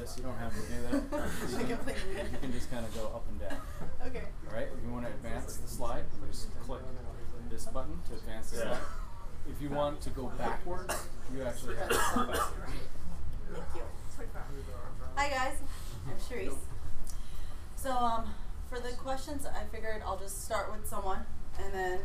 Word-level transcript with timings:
this. 0.00 0.16
You 0.16 0.24
don't 0.24 0.36
have 0.38 0.52
to 0.54 0.60
do 0.60 0.80
that. 0.90 1.20
I 1.20 1.62
completely 1.74 2.22
you 2.32 2.38
can 2.40 2.52
just 2.52 2.70
kind 2.70 2.84
of 2.86 2.94
go 2.94 3.06
up 3.06 3.24
and 3.28 3.40
down. 3.40 3.58
Okay. 4.06 4.24
All 4.48 4.54
right. 4.54 4.68
If 4.76 4.84
you 4.84 4.90
want 4.92 5.04
to 5.06 5.10
advance 5.12 5.56
the 5.56 5.68
slide, 5.68 6.04
just 6.30 6.48
click 6.60 6.80
this 7.50 7.66
button 7.66 8.00
to 8.08 8.14
advance 8.14 8.50
the 8.50 8.58
Yeah. 8.58 8.62
slide. 8.70 8.78
If 9.50 9.62
you 9.62 9.70
want 9.70 10.00
to 10.02 10.10
go 10.10 10.26
backwards, 10.38 10.94
you 11.34 11.42
actually 11.42 11.76
have 11.76 11.88
to 11.88 11.94
go 11.94 12.26
backwards. 12.26 12.40
Thank 13.52 13.64
you. 13.74 13.82
Hi 15.16 15.28
guys, 15.28 15.56
I'm 16.06 16.16
Sharice. 16.18 16.56
So 17.74 17.90
um, 17.92 18.24
for 18.68 18.78
the 18.78 18.90
questions, 18.96 19.46
I 19.46 19.64
figured 19.74 20.02
I'll 20.06 20.18
just 20.18 20.44
start 20.44 20.70
with 20.70 20.86
someone, 20.86 21.20
and 21.58 21.72
then 21.72 21.98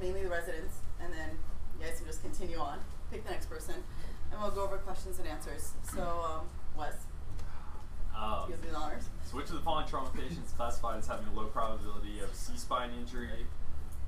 mainly 0.00 0.22
the 0.22 0.30
residents, 0.30 0.76
and 1.00 1.12
then 1.12 1.30
you 1.78 1.86
guys 1.86 1.98
can 1.98 2.06
just 2.06 2.22
continue 2.22 2.58
on. 2.58 2.78
Pick 3.12 3.24
the 3.24 3.30
next 3.30 3.46
person, 3.50 3.74
and 4.32 4.40
we'll 4.40 4.50
go 4.50 4.64
over 4.64 4.78
questions 4.78 5.18
and 5.18 5.28
answers. 5.28 5.72
So 5.94 6.00
um, 6.02 6.46
Wes, 6.76 6.94
Um, 8.16 8.48
give 8.48 8.62
me 8.62 8.68
the 8.70 8.76
honors. 8.76 9.08
so 9.24 9.36
which 9.36 9.48
of 9.48 9.54
the 9.56 9.60
following 9.60 9.86
trauma 9.88 10.10
patients 10.14 10.52
classified 10.56 10.98
as 10.98 11.06
having 11.06 11.26
a 11.26 11.32
low 11.32 11.46
probability 11.46 12.20
of 12.20 12.34
C-spine 12.34 12.90
injury? 12.98 13.46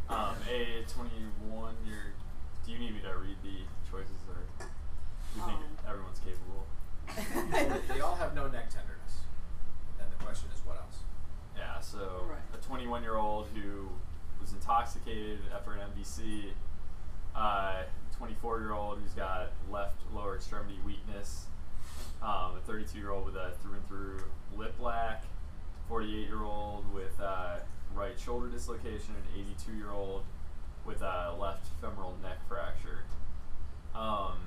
Um, 0.09 0.37
A, 0.49 0.85
21 0.89 1.75
year. 1.87 2.15
Do 2.65 2.73
you 2.73 2.79
need 2.79 2.95
me 2.95 3.01
to 3.03 3.17
read 3.17 3.37
the 3.43 3.59
choices, 3.91 4.23
or 4.29 4.37
do 4.59 4.65
you 5.37 5.43
think 5.47 5.59
Um. 5.59 5.89
everyone's 5.89 6.21
capable? 6.21 6.67
they, 7.53 7.81
they 7.95 8.01
all 8.01 8.15
have 8.17 8.35
no 8.35 8.47
neck 8.49 8.71
tenderness. 8.71 9.23
Then 9.99 10.07
the 10.17 10.25
question 10.25 10.49
is 10.55 10.61
what 10.65 10.77
else? 10.77 10.99
Yeah, 11.57 11.81
so 11.81 12.27
Right. 12.31 12.39
a 12.55 12.65
21 12.65 13.03
year 13.03 13.17
old 13.17 13.49
who 13.55 13.89
was 14.41 14.53
intoxicated 14.53 15.41
after 15.55 15.73
an 15.73 15.81
MVC, 15.97 16.51
uh, 17.35 17.83
24 18.19 18.61
year 18.61 18.73
old 18.73 18.99
who's 19.01 19.13
got 19.15 19.51
left 19.71 19.97
lower 20.15 20.37
extremity 20.37 20.79
weakness, 20.85 21.47
um, 22.23 22.57
a 22.57 22.61
32 22.67 22.99
year 22.99 23.11
old 23.11 23.25
with 23.27 23.37
a 23.37 23.53
through 23.63 23.75
and 23.75 23.89
through 23.89 24.21
lip 24.57 24.75
lac, 24.81 25.25
48 25.89 26.27
year 26.27 26.43
old 26.43 26.93
with 26.93 27.21
uh, 27.21 27.57
right 27.95 28.19
shoulder 28.19 28.49
dislocation, 28.49 29.15
and 29.15 29.47
82 29.47 29.73
year 29.73 29.91
old 29.91 30.23
with 30.85 31.03
a 31.03 31.35
left 31.39 31.67
femoral 31.81 32.17
neck 32.23 32.39
fracture. 32.49 33.05
Um, 33.95 34.39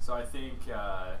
so 0.00 0.14
I 0.14 0.24
think. 0.24 0.60
Uh, 0.72 1.12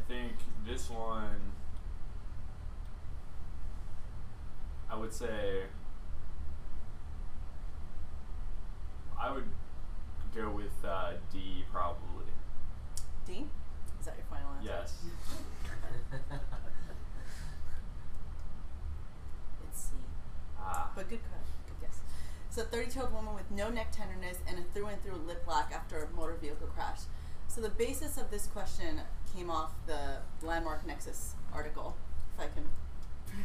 I 0.00 0.12
think 0.12 0.32
this 0.66 0.88
one, 0.90 1.52
I 4.90 4.96
would 4.96 5.12
say, 5.12 5.64
I 9.20 9.32
would 9.32 9.44
go 10.34 10.50
with 10.50 10.84
uh, 10.84 11.12
D 11.32 11.64
probably. 11.72 12.26
D, 13.26 13.46
is 13.98 14.06
that 14.06 14.16
your 14.16 14.26
final 14.30 14.50
answer? 14.58 14.68
Yes. 14.68 14.94
It's 19.68 19.80
C. 19.82 19.90
Ah. 20.58 20.90
But 20.94 21.08
good, 21.08 21.20
good 21.66 21.80
guess. 21.80 22.00
So, 22.50 22.62
32 22.64 22.94
year 22.94 23.04
old 23.04 23.14
woman 23.14 23.34
with 23.34 23.50
no 23.50 23.70
neck 23.70 23.92
tenderness 23.92 24.38
and 24.48 24.58
a 24.58 24.62
through 24.74 24.86
and 24.86 25.02
through 25.02 25.16
lip 25.26 25.44
lac 25.46 25.72
after 25.72 26.02
a 26.02 26.16
motor 26.16 26.34
vehicle 26.40 26.66
crash. 26.68 27.00
So, 27.46 27.60
the 27.60 27.68
basis 27.68 28.16
of 28.16 28.30
this 28.30 28.46
question 28.46 29.00
came 29.34 29.50
off 29.50 29.70
the 29.86 30.18
Landmark 30.42 30.86
Nexus 30.86 31.34
article. 31.52 31.96
If 32.34 32.44
I 32.44 32.48
can. 32.48 32.64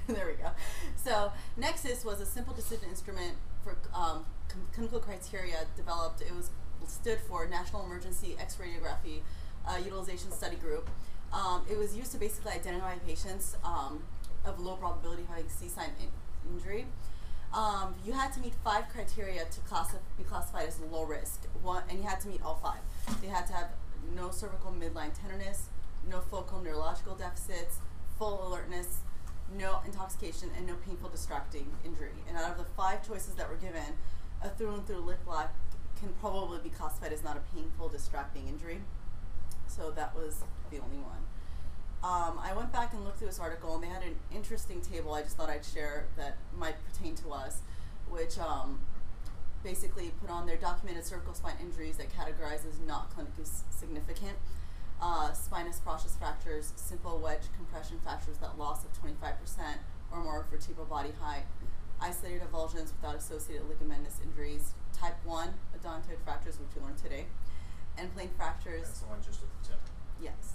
there 0.15 0.25
we 0.25 0.33
go. 0.33 0.49
So, 0.95 1.31
Nexus 1.57 2.03
was 2.03 2.19
a 2.19 2.25
simple 2.25 2.55
decision 2.55 2.89
instrument 2.89 3.35
for 3.63 3.77
um, 3.93 4.25
com- 4.47 4.67
clinical 4.73 4.99
criteria 4.99 5.65
developed. 5.75 6.21
It 6.21 6.33
was 6.35 6.49
stood 6.87 7.19
for 7.19 7.45
National 7.47 7.85
Emergency 7.85 8.35
X 8.39 8.57
Radiography 8.57 9.21
uh, 9.67 9.77
Utilization 9.77 10.31
Study 10.31 10.55
Group. 10.55 10.89
Um, 11.33 11.65
it 11.69 11.77
was 11.77 11.95
used 11.95 12.11
to 12.13 12.17
basically 12.17 12.51
identify 12.53 12.95
patients 13.05 13.57
um, 13.63 14.03
of 14.45 14.59
low 14.59 14.75
probability 14.75 15.23
of 15.23 15.29
having 15.29 15.49
C-spine 15.49 15.91
in- 15.99 16.55
injury. 16.55 16.85
Um, 17.53 17.95
you 18.05 18.13
had 18.13 18.33
to 18.33 18.39
meet 18.39 18.53
five 18.63 18.89
criteria 18.89 19.45
to 19.45 19.59
classi- 19.61 19.99
be 20.17 20.23
classified 20.23 20.67
as 20.67 20.79
low 20.91 21.03
risk. 21.03 21.45
One, 21.61 21.83
and 21.89 21.99
you 21.99 22.05
had 22.05 22.19
to 22.21 22.27
meet 22.27 22.41
all 22.43 22.59
five. 22.61 22.79
You 23.23 23.29
had 23.29 23.47
to 23.47 23.53
have 23.53 23.69
no 24.15 24.29
cervical 24.31 24.71
midline 24.71 25.19
tenderness, 25.19 25.69
no 26.09 26.19
focal 26.19 26.61
neurological 26.61 27.15
deficits, 27.15 27.77
full 28.19 28.47
alertness, 28.47 28.99
no 29.57 29.79
intoxication, 29.85 30.49
and 30.57 30.67
no 30.67 30.75
painful 30.85 31.09
distracting 31.09 31.67
injury. 31.85 32.11
And 32.27 32.37
out 32.37 32.51
of 32.51 32.57
the 32.57 32.65
five 32.75 33.07
choices 33.07 33.35
that 33.35 33.49
were 33.49 33.55
given, 33.55 33.97
a 34.43 34.49
through 34.49 34.73
and 34.73 34.85
through 34.85 34.99
lip 34.99 35.19
lac 35.25 35.53
can 35.99 36.09
probably 36.19 36.59
be 36.59 36.69
classified 36.69 37.13
as 37.13 37.23
not 37.23 37.37
a 37.37 37.55
painful 37.55 37.89
distracting 37.89 38.47
injury. 38.47 38.81
So 39.67 39.91
that 39.91 40.15
was 40.15 40.43
the 40.71 40.77
only 40.79 40.97
one. 40.97 41.25
Um, 42.03 42.39
I 42.39 42.53
went 42.55 42.71
back 42.71 42.93
and 42.93 43.03
looked 43.03 43.17
through 43.17 43.29
this 43.29 43.39
article, 43.39 43.73
and 43.73 43.83
they 43.83 43.87
had 43.87 44.03
an 44.03 44.15
interesting 44.33 44.79
table 44.81 45.13
I 45.13 45.23
just 45.23 45.37
thought 45.37 45.49
I'd 45.49 45.65
share 45.65 46.05
that 46.17 46.37
might 46.55 46.75
pertain 46.85 47.15
to 47.15 47.31
us, 47.31 47.61
which 48.09 48.37
um, 48.37 48.79
basically 49.63 50.11
put 50.21 50.29
on 50.29 50.45
their 50.45 50.55
documented 50.55 51.03
cervical 51.03 51.33
spine 51.33 51.55
injuries 51.59 51.97
that 51.97 52.15
categorize 52.15 52.67
as 52.67 52.79
not 52.85 53.09
clinically 53.15 53.49
significant. 53.71 54.37
Uh, 55.01 55.33
spinous 55.33 55.79
process 55.79 56.15
fractures, 56.15 56.73
simple 56.75 57.17
wedge 57.17 57.41
compression 57.57 57.99
fractures 58.03 58.37
that 58.37 58.57
loss 58.57 58.85
of 58.85 58.91
25% 59.01 59.33
or 60.11 60.23
more 60.23 60.45
vertebral 60.49 60.85
body 60.85 61.11
height, 61.19 61.43
isolated 61.99 62.41
avulsions 62.41 62.93
without 62.95 63.15
associated 63.15 63.65
ligamentous 63.67 64.23
injuries, 64.23 64.73
type 64.95 65.15
1 65.25 65.49
odontoid 65.77 66.19
fractures, 66.23 66.57
which 66.59 66.69
we 66.75 66.81
learned 66.81 66.97
today, 66.97 67.25
and 67.97 68.13
plain 68.13 68.29
fractures. 68.37 68.87
That's 68.87 68.99
the 68.99 69.07
one 69.07 69.19
just 69.25 69.41
at 69.43 69.49
the 69.61 69.69
tip. 69.69 69.79
Yes. 70.21 70.53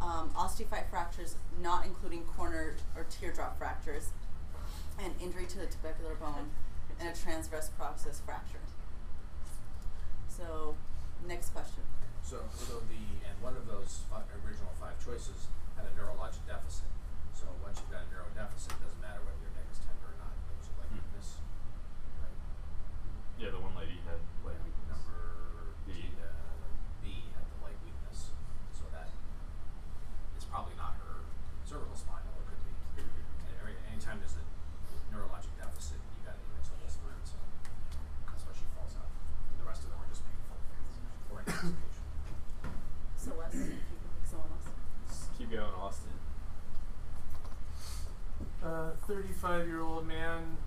Um, 0.00 0.30
osteophyte 0.36 0.90
fractures, 0.90 1.36
not 1.60 1.84
including 1.86 2.22
corner 2.24 2.76
or 2.94 3.04
teardrop 3.10 3.58
fractures, 3.58 4.10
and 5.02 5.12
injury 5.20 5.46
to 5.46 5.58
the 5.58 5.66
trabecular 5.66 6.18
bone, 6.20 6.50
and 7.00 7.08
a 7.08 7.14
transverse 7.18 7.68
process 7.78 8.20
fracture. 8.24 8.62
So, 10.28 10.74
next 11.26 11.50
question. 11.50 11.82
So, 12.22 12.38
so 12.54 12.82
the 12.86 13.02
and 13.26 13.34
one 13.42 13.56
of 13.56 13.66
those 13.66 14.02
five, 14.10 14.22
original 14.44 14.70
five 14.78 14.94
choices 15.02 15.48
had 15.74 15.86
a 15.86 15.92
neurologic 15.98 16.44
deficit. 16.46 16.86
So 17.34 17.46
once 17.62 17.78
you've 17.82 17.90
got 17.90 18.06
a 18.06 18.08
neuro 18.12 18.26
deficit, 18.34 18.74
it 18.74 18.82
doesn't 18.82 19.00
matter 19.02 19.22
whether 19.22 19.38
your 19.42 19.54
neck 19.54 19.66
is 19.70 19.78
tender 19.82 20.10
or 20.10 20.18
not. 20.18 20.34
It 20.34 20.54
was 20.58 20.68
like 20.78 20.90
Hmm. 20.94 21.10
this, 21.14 21.38
right? 22.22 22.38
Yeah, 23.38 23.54
the 23.54 23.62
one 23.62 23.70
lady 23.78 24.02
had 24.02 24.18
like 24.42 24.58
Number 24.90 25.70
B. 25.86 25.94
B, 25.94 26.10
uh, 26.18 26.26
B 26.98 27.22
had 27.38 27.46
the 27.46 27.58
light 27.62 27.78
weakness, 27.86 28.34
so 28.74 28.82
that 28.90 29.06
it's 30.34 30.44
probably 30.50 30.74
not 30.74 30.98
her 31.06 31.22
cervical 31.62 31.94
spine, 31.94 32.26
although 32.26 32.50
it 32.50 32.58
could 32.58 32.62
be. 32.66 32.74
And 33.46 33.54
every- 33.62 33.78
anytime 33.94 34.18
there's 34.18 34.34
a 34.34 34.44
neurologic 35.14 35.54
deficit, 35.54 36.02
you 36.18 36.26
got 36.26 36.34
to 36.34 36.42
image 36.50 36.66
the 36.66 36.76
whole 36.82 36.90
spine, 36.90 37.22
so 37.22 37.38
that's 38.26 38.42
why 38.42 38.52
she 38.58 38.66
falls 38.74 38.98
out. 38.98 39.06
The 39.06 39.64
rest 39.70 39.86
of 39.86 39.94
them 39.94 40.02
are 40.02 40.10
just 40.10 40.26
painful 40.26 40.58
or 41.30 41.38
intoxication. 41.46 42.04
So, 43.22 43.30
Wes, 43.38 43.54
if 43.54 43.70
you 43.70 43.78
can 43.86 43.98
pick 44.18 44.26
someone 44.26 44.50
else. 44.50 44.66
Just 45.06 45.30
keep 45.38 45.54
going, 45.54 45.74
Austin. 45.78 46.10
Uh, 48.66 48.98
35 49.06 49.66
year 49.70 49.80
old 49.80 50.06
man, 50.06 50.57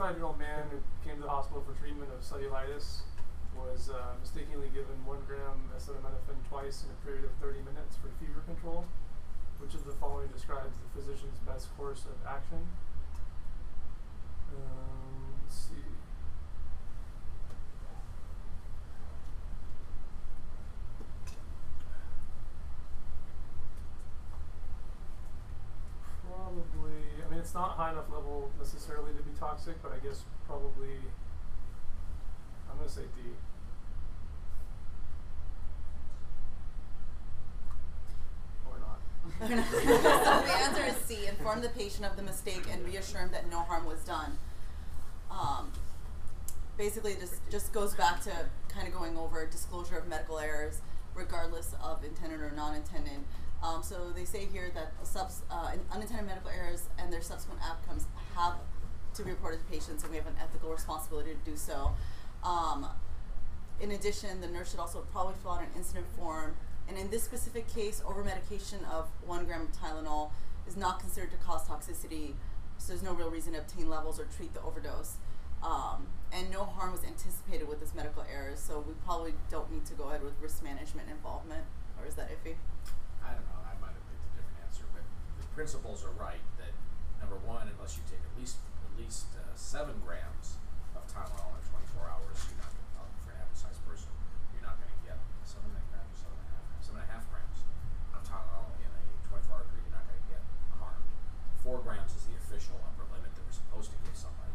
25 0.00 0.16
year 0.16 0.24
old 0.24 0.38
man 0.40 0.64
who 0.72 0.80
came 1.04 1.20
to 1.20 1.28
the 1.28 1.28
hospital 1.28 1.60
for 1.60 1.76
treatment 1.76 2.08
of 2.08 2.24
cellulitis 2.24 3.04
was 3.52 3.92
uh, 3.92 4.16
mistakenly 4.16 4.72
given 4.72 4.96
1 5.04 5.28
gram 5.28 5.60
acetaminophen 5.76 6.40
twice 6.48 6.80
in 6.80 6.88
a 6.88 6.98
period 7.04 7.20
of 7.20 7.30
30 7.36 7.60
minutes 7.68 8.00
for 8.00 8.08
fever 8.16 8.40
control. 8.48 8.88
Which 9.60 9.76
of 9.76 9.84
the 9.84 9.92
following 10.00 10.32
describes 10.32 10.72
the 10.80 10.88
physician's 10.96 11.36
best 11.44 11.68
course 11.76 12.08
of 12.08 12.16
action? 12.24 12.64
Uh, 14.48 14.89
it's 27.50 27.56
not 27.56 27.70
high 27.70 27.90
enough 27.90 28.08
level 28.12 28.48
necessarily 28.60 29.10
to 29.12 29.22
be 29.24 29.32
toxic, 29.36 29.82
but 29.82 29.90
I 29.90 29.98
guess 30.06 30.22
probably. 30.46 30.94
I'm 32.70 32.78
gonna 32.78 32.88
say 32.88 33.00
D. 33.00 33.22
Or 38.70 38.78
not. 38.78 39.00
so 39.40 39.48
the 40.46 40.52
answer 40.62 40.84
is 40.84 40.94
C. 40.98 41.26
Inform 41.26 41.60
the 41.60 41.70
patient 41.70 42.04
of 42.04 42.14
the 42.16 42.22
mistake 42.22 42.62
and 42.70 42.86
reassure 42.86 43.22
him 43.22 43.32
that 43.32 43.50
no 43.50 43.58
harm 43.58 43.84
was 43.84 43.98
done. 44.04 44.38
Um, 45.28 45.72
basically, 46.78 47.14
this 47.14 47.40
just 47.50 47.72
goes 47.72 47.94
back 47.94 48.22
to 48.22 48.30
kind 48.68 48.86
of 48.86 48.94
going 48.94 49.18
over 49.18 49.44
disclosure 49.44 49.98
of 49.98 50.06
medical 50.06 50.38
errors, 50.38 50.82
regardless 51.16 51.74
of 51.82 52.04
intended 52.04 52.42
or 52.42 52.52
non-intended. 52.52 53.24
Um, 53.62 53.82
so 53.82 54.10
they 54.10 54.24
say 54.24 54.46
here 54.46 54.70
that 54.74 54.92
subs, 55.06 55.42
uh, 55.50 55.72
unintended 55.92 56.26
medical 56.26 56.50
errors 56.50 56.84
and 56.98 57.12
their 57.12 57.20
subsequent 57.20 57.60
outcomes 57.62 58.06
have 58.34 58.54
to 59.14 59.22
be 59.22 59.30
reported 59.30 59.58
to 59.58 59.64
patients, 59.66 60.02
and 60.02 60.10
we 60.10 60.16
have 60.16 60.26
an 60.26 60.36
ethical 60.42 60.70
responsibility 60.70 61.32
to 61.32 61.50
do 61.50 61.56
so. 61.56 61.90
Um, 62.42 62.86
in 63.80 63.92
addition, 63.92 64.40
the 64.40 64.48
nurse 64.48 64.70
should 64.70 64.80
also 64.80 65.04
probably 65.12 65.34
fill 65.42 65.52
out 65.52 65.62
an 65.62 65.68
incident 65.76 66.06
form. 66.18 66.56
And 66.88 66.98
in 66.98 67.10
this 67.10 67.22
specific 67.22 67.72
case, 67.72 68.02
over 68.06 68.24
medication 68.24 68.80
of 68.90 69.08
one 69.26 69.44
gram 69.44 69.62
of 69.62 69.72
Tylenol 69.72 70.30
is 70.66 70.76
not 70.76 71.00
considered 71.00 71.30
to 71.32 71.36
cause 71.38 71.66
toxicity, 71.66 72.32
so 72.78 72.88
there's 72.88 73.02
no 73.02 73.12
real 73.12 73.30
reason 73.30 73.52
to 73.52 73.58
obtain 73.60 73.88
levels 73.88 74.18
or 74.18 74.24
treat 74.24 74.54
the 74.54 74.62
overdose. 74.62 75.16
Um, 75.62 76.06
and 76.32 76.50
no 76.50 76.64
harm 76.64 76.92
was 76.92 77.04
anticipated 77.04 77.68
with 77.68 77.80
this 77.80 77.94
medical 77.94 78.24
error, 78.32 78.52
so 78.56 78.82
we 78.86 78.94
probably 79.04 79.34
don't 79.50 79.70
need 79.70 79.84
to 79.86 79.94
go 79.94 80.08
ahead 80.08 80.22
with 80.22 80.32
risk 80.40 80.64
management 80.64 81.10
involvement. 81.10 81.64
Or 82.00 82.06
is 82.06 82.14
that 82.14 82.30
iffy? 82.30 82.56
I 83.20 83.36
don't 83.36 83.44
know, 83.44 83.60
I 83.60 83.76
might 83.80 83.92
have 83.92 84.04
picked 84.08 84.24
a 84.24 84.40
different 84.40 84.56
answer, 84.64 84.84
but 84.90 85.04
the 85.38 85.39
principles 85.54 86.04
are 86.04 86.14
right, 86.16 86.42
that 86.58 86.72
number 87.20 87.36
one, 87.44 87.68
unless 87.76 87.96
you 87.98 88.02
take 88.08 88.20
at 88.22 88.34
least, 88.38 88.56
at 88.86 88.92
least 88.96 89.26
uh, 89.36 89.42
seven 89.54 89.98
grams 90.06 90.56
of 90.96 91.02
Tylenol 91.10 91.52
in 91.58 91.62
twenty-four 91.68 92.06
hours, 92.06 92.36
you're 92.48 92.60
not, 92.62 92.70
gonna- 92.72 93.04
uh, 93.04 93.08
for 93.24 93.30
an 93.34 93.38
average 93.42 93.60
sized 93.60 93.82
person, 93.84 94.10
you're 94.54 94.64
not 94.64 94.78
gonna 94.80 94.98
get 95.04 95.18
seven 95.44 95.68
and 95.74 95.78
a 95.78 95.84
half 95.92 96.06
grams, 96.06 96.16
seven 96.22 96.36
and 96.38 96.48
a 96.48 96.52
half, 96.54 96.64
seven 96.80 96.98
and 97.02 97.06
a 97.06 97.10
half 97.12 97.24
grams 97.28 97.58
of 98.16 98.20
Tylenol 98.24 98.68
in 98.80 98.90
a 98.90 99.02
twenty-four 99.28 99.54
hour 99.58 99.66
period, 99.68 99.84
you're 99.90 99.96
not 99.98 100.06
gonna 100.06 100.26
get 100.30 100.42
harmed. 100.78 101.06
Four 101.60 101.78
grams 101.84 102.12
is 102.14 102.24
the 102.30 102.36
official 102.40 102.78
upper 102.86 103.04
limit 103.10 103.30
that 103.34 103.44
we're 103.44 103.56
supposed 103.58 103.90
to 103.92 103.98
give 104.06 104.14
somebody, 104.16 104.54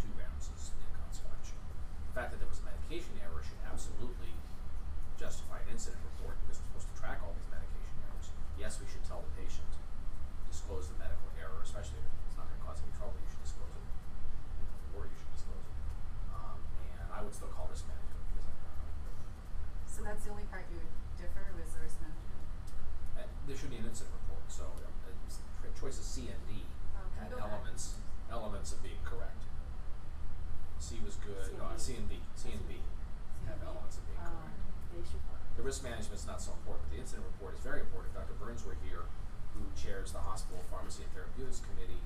two 0.00 0.10
grams 0.18 0.48
is 0.50 0.72
inconsequential. 0.74 1.60
The 2.10 2.14
fact 2.16 2.28
that 2.34 2.38
there 2.42 2.50
was 2.50 2.58
a 2.64 2.66
medication 2.66 3.14
error 3.22 3.42
should 3.44 3.60
absolutely 3.68 4.32
justify 5.20 5.62
an 5.62 5.68
incident 5.70 6.02
report 6.16 6.34
because 6.42 6.58
we're 6.58 6.80
supposed 6.82 6.88
to 6.90 6.96
track 6.98 7.22
all 7.22 7.32
these 7.38 7.48
medication 7.54 7.96
errors. 8.08 8.28
Yes, 8.58 8.76
we 8.82 8.86
should 8.90 9.02
tell 9.06 9.22
the 9.22 9.30
patient, 9.38 9.70
disclose 10.50 10.90
the 10.90 10.98
medical 10.98 11.26
error, 11.38 11.58
especially 11.62 12.02
if 12.02 12.10
it's 12.28 12.34
not 12.38 12.46
going 12.50 12.58
to 12.60 12.64
cause 12.66 12.78
any 12.82 12.90
trouble, 12.98 13.14
you 13.18 13.26
should 13.30 13.42
disclose 13.46 13.70
it. 13.74 13.86
Or 14.94 15.06
you 15.06 15.14
should 15.18 15.32
disclose 15.38 15.62
it. 15.64 15.76
Um, 16.34 16.58
and 16.98 17.06
I 17.14 17.18
would 17.22 17.34
still 17.34 17.50
call 17.54 17.66
risk 17.70 17.86
management 17.86 18.26
because 18.30 18.46
I, 18.46 18.54
So 19.90 19.98
that's 20.14 20.30
the 20.30 20.30
only 20.30 20.46
part 20.46 20.62
you 20.70 20.78
would 20.78 20.94
differ 21.18 21.42
with 21.58 21.66
the 21.74 21.82
risk 21.82 21.98
management? 21.98 22.38
uh, 23.18 23.26
there 23.50 23.58
should 23.58 23.74
be 23.74 23.82
an 23.82 23.86
incident 23.90 24.14
report. 24.22 24.46
So 24.46 24.62
um, 24.86 24.94
it's, 25.26 25.42
tr- 25.58 25.74
choices 25.74 26.06
C 26.06 26.30
and 26.30 26.38
D 26.46 26.62
Oh, 26.94 27.02
had 27.18 27.34
you 27.34 27.34
go 27.34 27.42
back? 27.42 27.50
elements 27.58 27.98
elements 28.30 28.70
of 28.70 28.78
being 28.86 29.02
correct. 29.02 29.42
C 30.78 31.02
was 31.02 31.18
good. 31.18 31.50
C 31.50 31.58
and 31.58 31.58
no, 31.58 31.74
B. 31.74 31.82
C 31.82 31.86
and 31.98 32.06
B. 32.06 32.14
C 32.38 32.54
and 32.54 32.62
B 32.70 32.78
have 33.50 33.58
elements 33.66 33.98
of 33.98 34.06
being 34.06 34.22
Um, 34.22 34.38
correct. 34.38 34.94
they 34.94 35.02
should. 35.02 35.22
The 35.58 35.62
risk 35.66 35.82
management 35.82 36.18
is 36.18 36.26
not 36.30 36.38
so 36.42 36.54
important, 36.62 36.86
but 36.86 36.94
the 36.94 37.02
incident 37.02 37.26
report 37.34 37.58
is 37.58 37.62
very 37.66 37.82
important. 37.82 38.14
If 38.14 38.22
Dr. 38.22 38.38
Burns 38.38 38.62
were 38.66 38.78
here, 38.86 39.06
who 39.54 39.62
chairs 39.78 40.10
the 40.14 40.22
hospital 40.22 40.62
pharmacy 40.70 41.02
and 41.06 41.10
therapeutics 41.14 41.62
committee, 41.62 42.02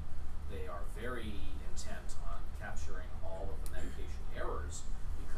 they 0.53 0.65
are 0.69 0.85
very 0.97 1.33
intent 1.69 2.13
on 2.29 2.41
capturing 2.61 3.09
all 3.25 3.49
of 3.53 3.57
the 3.69 3.73
medication 3.73 4.21
errors 4.37 4.85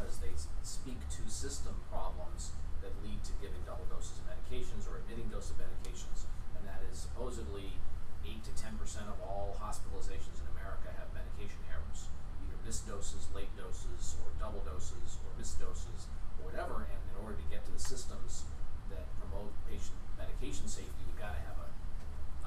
because 0.00 0.16
they 0.24 0.32
speak 0.64 0.96
to 1.12 1.20
system 1.28 1.76
problems 1.92 2.56
that 2.80 2.88
lead 3.04 3.20
to 3.20 3.36
giving 3.44 3.60
double 3.68 3.84
doses 3.92 4.16
of 4.24 4.32
medications 4.32 4.88
or 4.88 4.96
admitting 5.04 5.28
dose 5.28 5.52
of 5.52 5.60
medications, 5.60 6.24
and 6.56 6.64
that 6.64 6.80
is 6.88 7.04
supposedly 7.04 7.76
eight 8.24 8.40
to 8.40 8.52
ten 8.56 8.72
percent 8.80 9.04
of 9.12 9.20
all 9.20 9.52
hospitalizations 9.60 10.40
in 10.40 10.48
America 10.56 10.88
have 10.96 11.12
medication 11.12 11.60
errors, 11.68 12.08
either 12.40 12.56
missed 12.64 12.88
doses, 12.88 13.28
late 13.36 13.52
doses, 13.60 14.16
or 14.24 14.32
double 14.40 14.64
doses, 14.64 15.20
or 15.20 15.30
missed 15.36 15.60
doses, 15.60 16.08
or 16.40 16.48
whatever. 16.48 16.88
And 16.88 17.00
in 17.12 17.16
order 17.20 17.36
to 17.36 17.46
get 17.52 17.60
to 17.68 17.72
the 17.76 17.82
systems 17.82 18.48
that 18.88 19.04
promote 19.20 19.52
patient 19.68 20.00
medication 20.16 20.64
safety, 20.64 20.96
you've 21.04 21.20
got 21.20 21.36
to 21.36 21.42
have 21.44 21.58
a, 21.60 21.68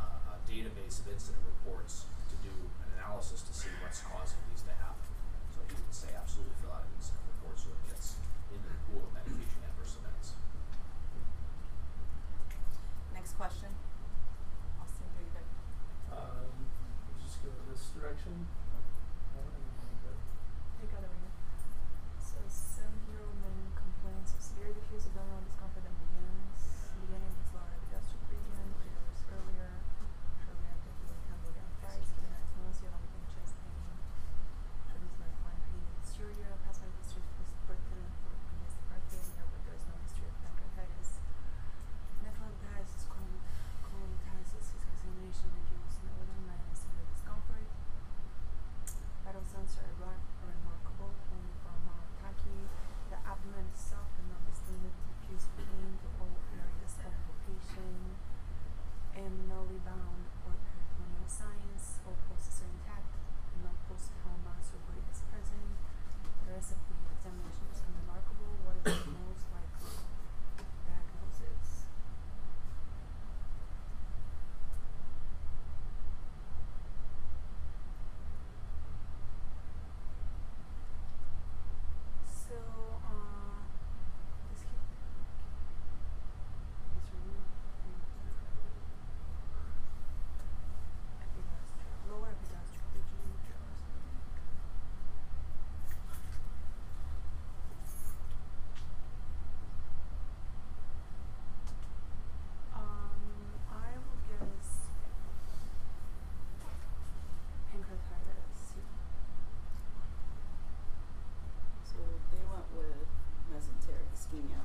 uh, 0.01 0.33
a 0.33 0.37
database 0.49 0.97
of 1.05 1.05
incident 1.13 1.45
reports 1.45 2.09
to 2.33 2.35
do 2.41 2.53
an 2.81 2.89
analysis 2.97 3.45
to 3.45 3.53
see 3.53 3.69
what's 3.85 4.01
causing 4.01 4.41
these 4.49 4.65
to 4.65 4.73
happen. 4.73 5.02
He 5.69 5.75
would 5.77 5.93
say 5.93 6.09
absolutely 6.17 6.55
fill 6.61 6.73
out 6.73 6.83
an 6.83 6.91
incident 6.97 7.23
report 7.37 7.55
so 7.59 7.69
it 7.71 7.81
gets 7.87 8.17
into 8.51 8.67
the 8.67 8.79
pool 8.89 9.01
of 9.07 9.11
medication 9.13 9.61
adverse 9.67 9.95
events. 9.99 10.27
Next 13.13 13.33
question. 13.37 13.71
Austin, 14.81 15.07
do 15.15 15.21
you 15.23 15.31
good? 15.31 15.47
Um, 16.11 16.51
we'll 17.07 17.21
just 17.23 17.39
go 17.41 17.49
this 17.71 17.93
direction. 17.95 18.47
Uh, 19.33 19.43
and 19.43 19.95
good. 20.03 20.19
Take 20.81 20.91
out 20.97 21.03
over 21.07 21.17
here. 21.17 21.33
So 22.19 22.37
seven-year-old 22.47 23.37
man 23.41 23.73
complains 23.77 24.33
of 24.35 24.41
severe 24.43 24.73
diffuse 24.75 25.07
abdominal 25.09 25.41
discomfort 25.47 25.83
that 25.85 25.95
begins 26.01 26.59
beginning 27.03 27.29
in 27.29 27.37
his 27.39 27.51
lower 27.55 27.71
epigastric 27.71 28.21
region 28.31 28.65
three 28.79 28.93
hours 28.95 29.19
earlier. 29.31 29.71
Shortly 30.43 30.67
after 30.69 30.91
he 30.93 31.03
had 31.07 31.19
Cambodia 31.29 31.65
fries, 31.83 32.07
getting 32.15 32.31
nice 32.33 32.51
nausea, 32.57 32.89
vomiting, 32.93 33.25
chest 33.31 33.53
pain. 33.59 33.75
Shortness 34.87 35.15
of 35.19 35.33
fine 35.43 35.61
pain 35.67 35.81
in 35.83 35.93
exterior, 35.99 36.51
past 36.63 36.79
medical 36.83 36.99
history 37.03 37.23
of 37.23 37.31
postpartum 37.37 38.01
for 38.23 38.33
previous 38.47 38.75
birthday, 38.87 39.23
here, 39.23 39.47
but 39.51 39.61
there 39.67 39.75
is 39.77 39.85
no 39.87 39.95
history 40.03 40.27
of 40.31 40.35
pancreatitis. 40.43 41.09
Nephrolititis 42.23 42.91
is 42.97 43.05
colon- 43.11 43.43
colonitis, 43.83 44.67
examination, 44.73 45.47
reduced 45.53 45.99
melanoma, 46.07 46.55
and 46.55 46.75
severe 46.75 47.07
discomfort. 47.13 47.67
Vital 49.53 49.69
signs 49.69 49.77
are 49.85 49.93
re- 50.01 50.49
remarkable 50.49 51.13
only 51.29 51.53
for 51.61 51.77
mild 51.85 52.09
tachy. 52.17 52.65
The 53.13 53.21
abdomen 53.21 53.69
is 53.69 53.77
soft 53.85 54.17
and 54.17 54.33
not 54.33 54.41
distended, 54.49 54.89
diffuse 55.05 55.45
pain 55.53 55.93
to 56.01 56.07
all 56.17 56.33
areas 56.57 56.97
of 57.05 57.13
palpation, 57.13 58.17
and 59.13 59.33
no 59.45 59.61
rebound 59.69 60.25
or 60.49 60.57
peritoneal 60.57 61.29
signs. 61.29 62.01
All 62.01 62.17
pulses 62.25 62.65
are 62.65 62.71
intact, 62.73 63.13
no 63.61 63.69
post-trauma 63.85 64.57
surgery 64.65 65.05
is 65.13 65.21
present. 65.29 65.77
The 66.49 66.57
rest 66.57 66.73
of 66.73 66.81
the 66.89 66.97
examination 67.13 67.69
is 67.69 67.79
unremarkable. 67.85 68.57
What 68.65 68.81
is 68.81 69.05
the 69.05 69.13
most 69.13 69.45
likely 69.53 70.01
diagnosis? 70.89 71.85
So, 82.25 82.59
uh, 83.07 83.63
this 84.51 84.61
kid 84.67 84.83
is 86.97 87.07
removed 87.13 87.55
from 87.79 87.95
epigastric, 91.23 91.89
lower 92.09 92.29
epigastric 92.35 92.83
region. 92.93 93.61
Um, 102.75 103.21
I 103.71 103.97
will 103.97 104.19
guess 104.27 104.69
pancreatitis. 107.69 108.61
So 111.85 111.99
they 112.31 112.43
went 112.49 112.67
with 112.75 113.07
mesenteric 113.51 114.09
ischemia. 114.15 114.63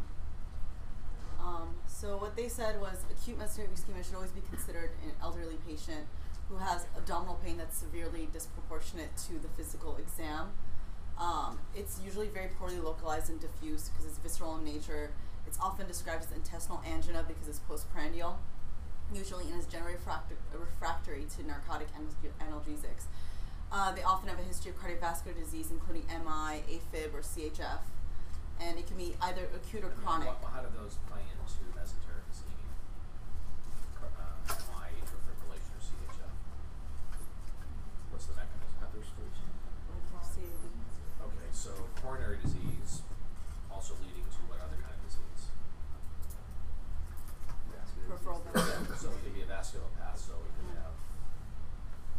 Um, 1.41 1.69
so 1.87 2.08
what 2.21 2.37
they 2.37 2.49
said 2.49 2.81
was 2.81 3.05
acute 3.11 3.39
mesenteric 3.39 3.69
ischemia 3.75 4.05
should 4.05 4.15
always 4.15 4.31
be 4.31 4.43
considered 4.49 4.91
in 5.03 5.11
an 5.11 5.17
elderly 5.23 5.57
patient 5.67 6.07
who 6.49 6.57
has 6.57 6.87
abdominal 6.97 7.39
pain 7.45 7.57
that's 7.59 7.77
severely 7.77 8.29
disproportionate 8.33 9.15
to 9.17 9.39
the 9.39 9.49
physical 9.57 9.97
exam. 9.99 10.49
Um, 11.19 11.59
it's 11.75 12.01
usually 12.05 12.29
very 12.29 12.49
poorly 12.59 12.79
localized 12.79 13.29
and 13.29 13.41
diffuse 13.41 13.89
because 13.91 14.07
it's 14.07 14.19
visceral 14.19 14.57
in 14.59 14.65
nature. 14.65 15.11
It's 15.47 15.59
often 15.61 15.87
described 15.87 16.25
as 16.25 16.33
intestinal 16.33 16.81
angina 16.87 17.25
because 17.27 17.49
it's 17.49 17.59
postprandial, 17.61 18.39
usually 19.13 19.45
and 19.51 19.59
is 19.61 19.67
generally 19.67 19.95
refractor- 19.95 20.37
refractory 20.55 21.27
to 21.37 21.47
narcotic 21.47 21.89
analg- 21.97 22.33
analgesics. 22.41 23.05
Uh, 23.71 23.93
they 23.93 24.03
often 24.03 24.29
have 24.31 24.39
a 24.39 24.43
history 24.43 24.71
of 24.71 24.79
cardiovascular 24.81 25.37
disease, 25.37 25.71
including 25.71 26.05
MI, 26.09 26.63
AFib, 26.71 27.13
or 27.13 27.21
CHF, 27.21 27.81
and 28.61 28.79
it 28.79 28.87
can 28.87 28.97
be 28.97 29.15
either 29.21 29.45
acute 29.55 29.85
or 29.85 29.89
I 29.89 29.91
mean, 29.91 30.01
chronic. 30.01 30.29
What, 30.41 30.53
how 30.55 30.61
do 30.63 30.69
those 30.73 30.97
play 31.11 31.21
into 31.21 31.37
mesenteric 31.77 32.25
ischemia? 32.33 32.73
Car- 34.01 34.09
Uh, 34.17 34.55
MI, 34.73 34.89
atrial 35.05 35.21
fibrillation, 35.29 35.73
or 35.77 35.83
CHF? 35.85 36.33
What's 38.09 38.25
the 38.25 38.33
mechanism? 38.41 38.57
Okay, 41.21 41.51
so 41.53 41.71
coronary 42.01 42.39
disease 42.43 43.03
also 43.71 43.95
leading 44.01 44.25
to 44.33 44.41
what 44.49 44.59
other 44.65 44.79
kind 44.81 44.95
of 44.97 45.03
disease? 45.05 45.53
Peripheral 48.09 48.41
vascular. 48.49 48.97
so 48.97 49.09
it 49.13 49.21
could 49.23 49.35
be 49.37 49.43
a 49.45 49.51
vascular 49.51 49.85
path, 50.01 50.17
so 50.17 50.33
we 50.41 50.49
could 50.57 50.73
have 50.81 50.95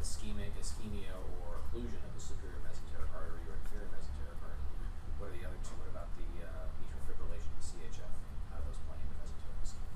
ischemic, 0.03 0.53
ischemia 0.61 1.15
or 1.41 1.57
occlusion 1.63 1.99
of 2.05 2.11
the 2.13 2.21
superior 2.21 2.59
mesenteric 2.61 3.09
artery 3.15 3.43
or 3.49 3.55
inferior 3.65 3.89
mesenteric 3.91 4.37
artery. 4.43 4.69
What 5.17 5.33
are 5.33 5.35
the 5.35 5.43
other 5.49 5.59
two? 5.65 5.75
What 5.81 5.89
about 5.91 6.07
the 6.19 6.27
uh, 6.45 6.69
atrial 6.69 7.01
fibrillation, 7.09 7.51
the 7.57 7.63
CHF? 7.65 8.13
How 8.53 8.61
do 8.61 8.69
those 8.69 8.79
play 8.85 8.99
into 9.01 9.15
mesenteric 9.17 9.59
ischemia? 9.65 9.89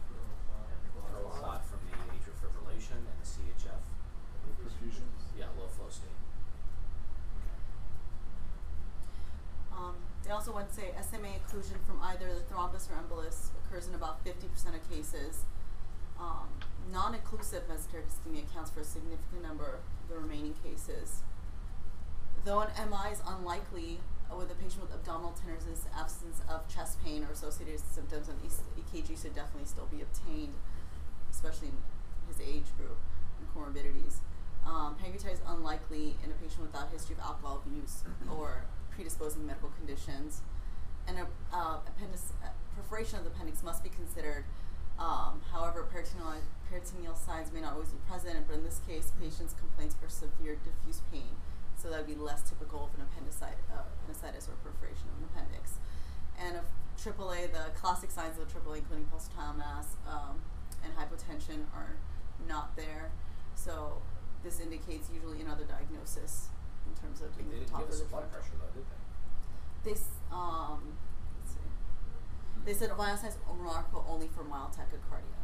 Also 10.33 10.51
want 10.51 10.69
to 10.69 10.75
say 10.75 10.91
SMA 11.01 11.29
occlusion 11.39 11.77
from 11.85 12.01
either 12.01 12.27
the 12.33 12.41
thrombus 12.53 12.89
or 12.89 12.97
embolus 12.97 13.49
occurs 13.63 13.87
in 13.87 13.95
about 13.95 14.23
50% 14.25 14.43
of 14.75 14.89
cases. 14.89 15.43
Um, 16.19 16.49
non-occlusive 16.91 17.63
mesenteric 17.69 18.09
ischemia 18.09 18.43
accounts 18.49 18.71
for 18.71 18.81
a 18.81 18.83
significant 18.83 19.43
number 19.43 19.65
of 19.65 20.09
the 20.09 20.15
remaining 20.15 20.55
cases. 20.63 21.21
Though 22.45 22.61
an 22.61 22.69
MI 22.89 23.11
is 23.11 23.21
unlikely 23.25 23.99
uh, 24.31 24.35
with 24.35 24.51
a 24.51 24.55
patient 24.55 24.81
with 24.81 24.93
abdominal 24.93 25.33
tenderness, 25.33 25.85
absence 25.95 26.41
of 26.49 26.67
chest 26.67 27.03
pain 27.03 27.23
or 27.23 27.31
associated 27.31 27.79
symptoms, 27.79 28.27
an 28.27 28.35
EKG 28.43 29.21
should 29.21 29.35
definitely 29.35 29.65
still 29.65 29.87
be 29.91 30.01
obtained, 30.01 30.53
especially 31.31 31.69
in 31.69 31.77
his 32.27 32.39
age 32.41 32.67
group 32.77 32.97
and 33.39 33.47
comorbidities. 33.53 34.17
Um, 34.65 34.95
pancreatitis 34.95 35.39
unlikely 35.47 36.15
in 36.23 36.31
a 36.31 36.35
patient 36.35 36.61
without 36.61 36.91
history 36.91 37.15
of 37.15 37.21
alcohol 37.21 37.61
abuse 37.65 38.03
or 38.31 38.63
predisposing 38.95 39.45
medical 39.45 39.69
conditions. 39.77 40.41
And 41.07 41.17
a 41.19 41.27
uh, 41.53 41.79
appendix, 41.87 42.31
uh, 42.43 42.47
perforation 42.75 43.19
of 43.19 43.25
the 43.25 43.31
appendix 43.31 43.63
must 43.63 43.83
be 43.83 43.89
considered. 43.89 44.45
Um, 44.99 45.41
however, 45.51 45.83
peritoneal, 45.91 46.41
peritoneal 46.69 47.15
signs 47.15 47.51
may 47.51 47.61
not 47.61 47.73
always 47.73 47.89
be 47.89 47.99
present, 48.07 48.47
but 48.47 48.55
in 48.55 48.63
this 48.63 48.79
case, 48.87 49.11
patient's 49.19 49.53
complaints 49.53 49.95
are 50.01 50.09
severe 50.09 50.57
diffuse 50.63 51.01
pain, 51.11 51.35
so 51.75 51.89
that 51.89 52.05
would 52.05 52.07
be 52.07 52.15
less 52.15 52.47
typical 52.47 52.85
of 52.85 52.93
an 52.95 53.03
uh, 53.03 53.81
appendicitis 53.81 54.47
or 54.47 54.55
perforation 54.63 55.09
of 55.11 55.17
an 55.17 55.29
appendix. 55.33 55.81
And 56.39 56.57
of 56.57 56.65
AAA, 56.97 57.51
the 57.51 57.73
classic 57.75 58.11
signs 58.11 58.37
of 58.39 58.47
AAA, 58.47 58.77
including 58.77 59.05
pulsatile 59.11 59.57
mass 59.57 59.97
um, 60.07 60.39
and 60.83 60.93
hypotension, 60.95 61.65
are 61.73 61.97
not 62.47 62.75
there. 62.75 63.11
So 63.55 64.01
this 64.43 64.59
indicates 64.59 65.09
usually 65.13 65.41
another 65.41 65.63
diagnosis 65.63 66.49
in 66.93 66.95
terms 67.01 67.25
of 67.25 67.33
being 67.33 67.49
the 67.49 67.65
top 67.65 67.89
of 67.89 67.89
the 67.89 68.05
a 68.05 68.07
blood 68.13 68.29
pressure 68.29 68.53
though, 68.61 68.69
did 68.77 68.85
they? 68.85 69.01
They 69.89 69.97
um, 70.29 70.93
let's 71.41 71.57
see. 71.57 71.65
They 72.65 72.73
said 72.77 72.93
are 72.93 73.01
remarkable 73.57 74.05
only 74.07 74.29
for 74.29 74.45
mild 74.45 74.77
tachycardia. 74.77 75.43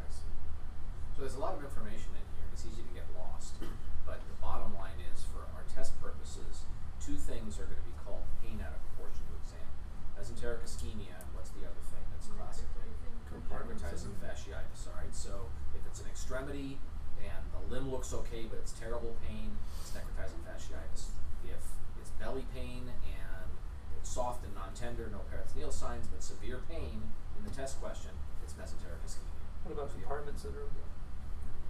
So 1.20 1.28
there's 1.28 1.36
a 1.36 1.44
lot 1.44 1.52
of 1.52 1.60
information 1.60 2.16
in 2.16 2.24
here, 2.32 2.48
it's 2.48 2.64
easy 2.64 2.80
to 2.80 2.94
get 2.96 3.04
lost. 3.12 3.60
But 4.08 4.24
the 4.24 4.40
bottom 4.40 4.72
line 4.80 4.96
is, 5.12 5.28
for 5.28 5.44
our 5.52 5.68
test 5.68 5.92
purposes, 6.00 6.64
two 6.96 7.20
things 7.20 7.60
are 7.60 7.68
going 7.68 7.76
to 7.76 7.84
be 7.84 7.92
called 8.00 8.24
pain 8.40 8.56
out 8.64 8.72
of 8.72 8.80
proportion 8.88 9.28
to 9.28 9.36
exam. 9.36 9.68
Mesenteric 10.16 10.64
ischemia, 10.64 11.12
and 11.20 11.28
what's 11.36 11.52
the 11.52 11.60
other 11.68 11.84
thing 11.92 12.00
that's 12.08 12.32
classically? 12.32 12.88
Compartmentizing 13.28 14.16
fasciitis, 14.16 14.88
all 14.88 14.96
right? 14.96 15.12
So 15.12 15.52
if 15.76 15.84
it's 15.84 16.00
an 16.00 16.08
extremity 16.08 16.80
and 17.20 17.44
the 17.52 17.60
limb 17.68 17.92
looks 17.92 18.16
okay, 18.24 18.48
but 18.48 18.56
it's 18.56 18.72
terrible 18.72 19.12
pain, 19.28 19.52
it's 19.84 19.92
necrotizing 19.92 20.40
fasciitis. 20.48 21.12
If 21.44 21.62
it's 22.00 22.10
belly 22.20 22.44
pain 22.54 22.88
and 22.88 23.48
it's 23.96 24.10
soft 24.10 24.44
and 24.44 24.54
non-tender, 24.54 25.08
no 25.12 25.20
peritoneal 25.30 25.72
signs, 25.72 26.06
but 26.06 26.22
severe 26.22 26.60
pain 26.68 27.02
in 27.38 27.42
the 27.44 27.54
test 27.54 27.80
question, 27.80 28.10
it's 28.42 28.54
mesenteric 28.54 29.00
ischemia. 29.06 29.40
What 29.64 29.72
about 29.72 29.92
compartment 29.92 30.38
syndrome? 30.38 30.70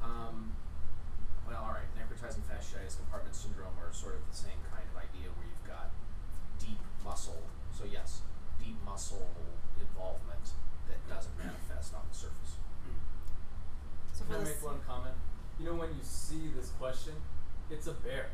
Um, 0.03 0.53
well, 1.47 1.67
all 1.67 1.75
right. 1.75 1.91
Necrotizing 1.99 2.47
fasciitis, 2.47 2.97
compartment 2.97 3.35
syndrome 3.35 3.75
are 3.83 3.93
sort 3.93 4.15
of 4.15 4.23
the 4.31 4.37
same 4.37 4.59
kind 4.71 4.87
of 4.87 4.97
idea 4.97 5.29
where 5.35 5.47
you've 5.47 5.67
got 5.67 5.91
deep 6.59 6.79
muscle. 7.05 7.43
So 7.75 7.85
yes, 7.85 8.23
deep 8.63 8.77
muscle 8.85 9.29
involvement 9.81 10.55
that 10.89 11.01
doesn't 11.09 11.37
manifest 11.39 11.95
on 11.95 12.03
the 12.11 12.17
surface. 12.17 12.59
So 14.13 14.25
Can 14.25 14.37
I 14.37 14.45
make 14.45 14.63
one 14.63 14.81
comment? 14.87 15.17
You 15.59 15.67
know, 15.67 15.75
when 15.75 15.91
you 15.91 16.03
see 16.03 16.51
this 16.57 16.71
question, 16.79 17.15
it's 17.71 17.87
a 17.87 17.93
bear. 17.93 18.31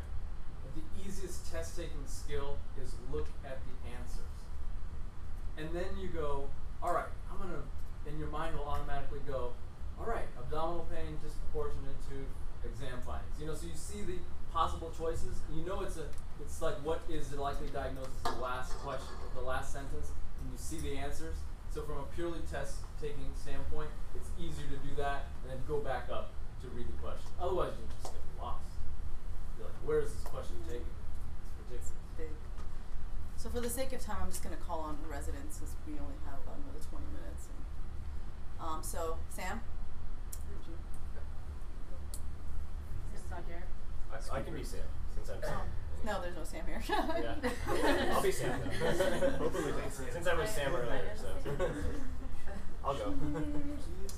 The 0.76 0.84
easiest 1.08 1.50
test 1.50 1.76
taking 1.76 2.04
skill 2.06 2.58
is 2.80 2.94
look 3.10 3.26
at 3.44 3.58
the 3.64 3.74
answers. 3.96 4.36
And 5.56 5.72
then 5.72 5.96
you 5.98 6.08
go, 6.08 6.48
all 6.82 6.92
right, 6.92 7.08
I'm 7.32 7.38
going 7.38 7.50
to, 7.50 7.64
and 8.08 8.18
your 8.18 8.28
mind 8.28 8.56
will 8.56 8.66
automatically 8.66 9.20
go, 9.26 9.52
all 9.98 10.06
right, 10.06 10.28
abdominal 10.38 10.86
pain 10.92 11.16
disproportionate 11.24 11.96
to 12.12 12.68
exam 12.68 13.00
findings. 13.06 13.32
You 13.40 13.46
know, 13.46 13.54
so 13.54 13.66
you 13.66 13.74
see 13.74 14.02
the 14.02 14.18
possible 14.52 14.92
choices. 14.96 15.40
You 15.54 15.64
know, 15.64 15.80
it's 15.80 15.96
a, 15.96 16.04
it's 16.40 16.60
like 16.60 16.76
what 16.84 17.00
is 17.08 17.28
the 17.28 17.40
likely 17.40 17.68
diagnosis? 17.68 18.12
The 18.24 18.42
last 18.42 18.72
question, 18.84 19.16
the 19.34 19.40
last 19.40 19.72
sentence, 19.72 20.12
and 20.40 20.52
you 20.52 20.58
see 20.58 20.78
the 20.78 20.96
answers. 20.98 21.36
So 21.72 21.82
from 21.82 21.98
a 21.98 22.06
purely 22.14 22.40
test 22.50 22.76
taking 23.00 23.32
standpoint, 23.40 23.88
it's 24.14 24.28
easier 24.38 24.66
to 24.68 24.78
do 24.86 24.94
that 24.96 25.28
and 25.42 25.52
then 25.52 25.58
go 25.68 25.78
back 25.80 26.08
up 26.12 26.32
to 26.62 26.68
read 26.68 26.88
the 26.88 26.98
question. 27.00 27.28
Otherwise, 27.40 27.72
you 27.76 27.84
just 27.88 28.12
get 28.12 28.22
lost. 28.40 28.65
You're 29.86 29.94
where 29.94 30.04
is 30.04 30.12
this 30.12 30.24
question 30.24 30.56
taking? 30.66 30.82
me? 30.82 31.78
It's 31.78 31.94
ridiculous. 31.94 31.94
big. 32.18 32.34
So 33.36 33.50
for 33.50 33.60
the 33.60 33.70
sake 33.70 33.92
of 33.92 34.00
time, 34.00 34.18
I'm 34.22 34.30
just 34.30 34.42
going 34.42 34.56
to 34.56 34.62
call 34.62 34.80
on 34.80 34.98
the 35.02 35.08
residents 35.08 35.58
since 35.58 35.70
we 35.86 35.94
only 35.94 36.18
have 36.26 36.42
about 36.42 36.58
another 36.58 36.82
20 36.82 37.06
minutes. 37.14 37.46
And, 37.46 37.62
um, 38.58 38.82
so 38.82 39.16
Sam, 39.30 39.60
would 40.50 40.66
you? 40.66 40.74
Not 43.30 43.42
here. 43.46 43.62
I, 44.10 44.38
I 44.38 44.42
can 44.42 44.54
be 44.54 44.64
Sam 44.64 44.86
since 45.14 45.30
I'm 45.30 45.42
Sam. 45.42 45.66
No, 46.04 46.20
there's 46.22 46.36
no 46.36 46.44
Sam 46.44 46.64
here. 46.66 46.82
Yeah. 46.86 48.14
I'll 48.14 48.22
be 48.22 48.32
Sam 48.32 48.58
though. 48.58 49.30
Hopefully, 49.38 49.72
since 50.10 50.26
I 50.26 50.34
was 50.34 50.50
Sam 50.50 50.74
earlier, 50.74 51.14
so 51.14 51.26
I'll 52.84 52.94
go. 52.94 53.14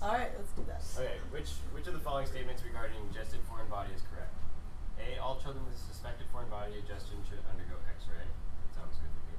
All 0.02 0.12
right, 0.12 0.30
let's 0.37 0.52
do 0.52 0.64
that. 0.68 0.82
Okay, 0.96 1.16
which 1.30 1.50
which 1.72 1.87
of 1.87 1.94
the 1.94 2.00
following 2.00 2.26
statements 2.26 2.62
regarding 2.64 2.96
ingested 3.08 3.40
foreign 3.48 3.68
body 3.68 3.90
is 3.96 4.02
correct? 4.12 4.32
A. 4.99 5.19
All 5.23 5.38
children 5.38 5.62
with 5.67 5.78
suspected 5.78 6.26
foreign 6.35 6.50
body 6.50 6.75
ingestion 6.78 7.23
should 7.26 7.40
undergo 7.47 7.78
X-ray. 7.87 8.26
That 8.26 8.71
sounds 8.75 8.99
good 8.99 9.11
to 9.11 9.23
me. 9.31 9.35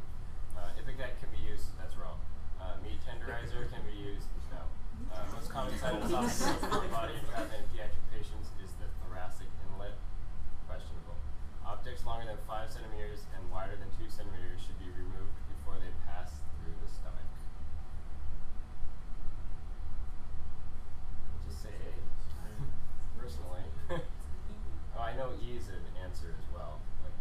Uh, 0.55 0.79
Ipecac 0.79 1.19
can 1.19 1.31
be 1.35 1.41
used. 1.43 1.75
That's 1.75 1.95
wrong. 1.99 2.19
Uh, 2.59 2.79
meat 2.83 2.99
tenderizer 3.03 3.67
can 3.67 3.83
be 3.83 3.95
used. 3.95 4.27
No. 4.51 4.63
Uh, 5.11 5.23
most 5.35 5.51
common 5.51 5.75
site 5.79 5.95
of 5.95 6.03
esophageal 6.11 6.59
foreign 6.67 6.91
body 6.91 7.15
entrapment 7.19 7.59
in 7.59 7.67
pediatric 7.71 8.03
patients 8.11 8.51
is 8.63 8.71
the 8.79 8.87
thoracic 9.03 9.47
inlet. 9.67 9.95
Questionable. 10.67 11.15
Objects 11.63 12.03
longer 12.07 12.27
than 12.27 12.39
five 12.47 12.67
centimeters 12.71 13.27
and 13.35 13.43
wider 13.51 13.75
than 13.79 13.87
two 13.95 14.07
centimeters 14.11 14.59
should 14.63 14.79
be 14.79 14.89
removed 14.95 15.35
before 15.51 15.77
they 15.79 15.91
pass 16.07 16.39
through 16.59 16.75
the 16.83 16.89
stomach. 16.89 17.29
Just 21.47 21.63
say 21.63 21.75
A. 21.75 21.93
Personally. 23.21 23.65
know 25.19 25.35
is 25.43 25.67
an 25.67 25.83
answer 25.99 26.31
as 26.31 26.47
well. 26.55 26.79
Like, 27.03 27.11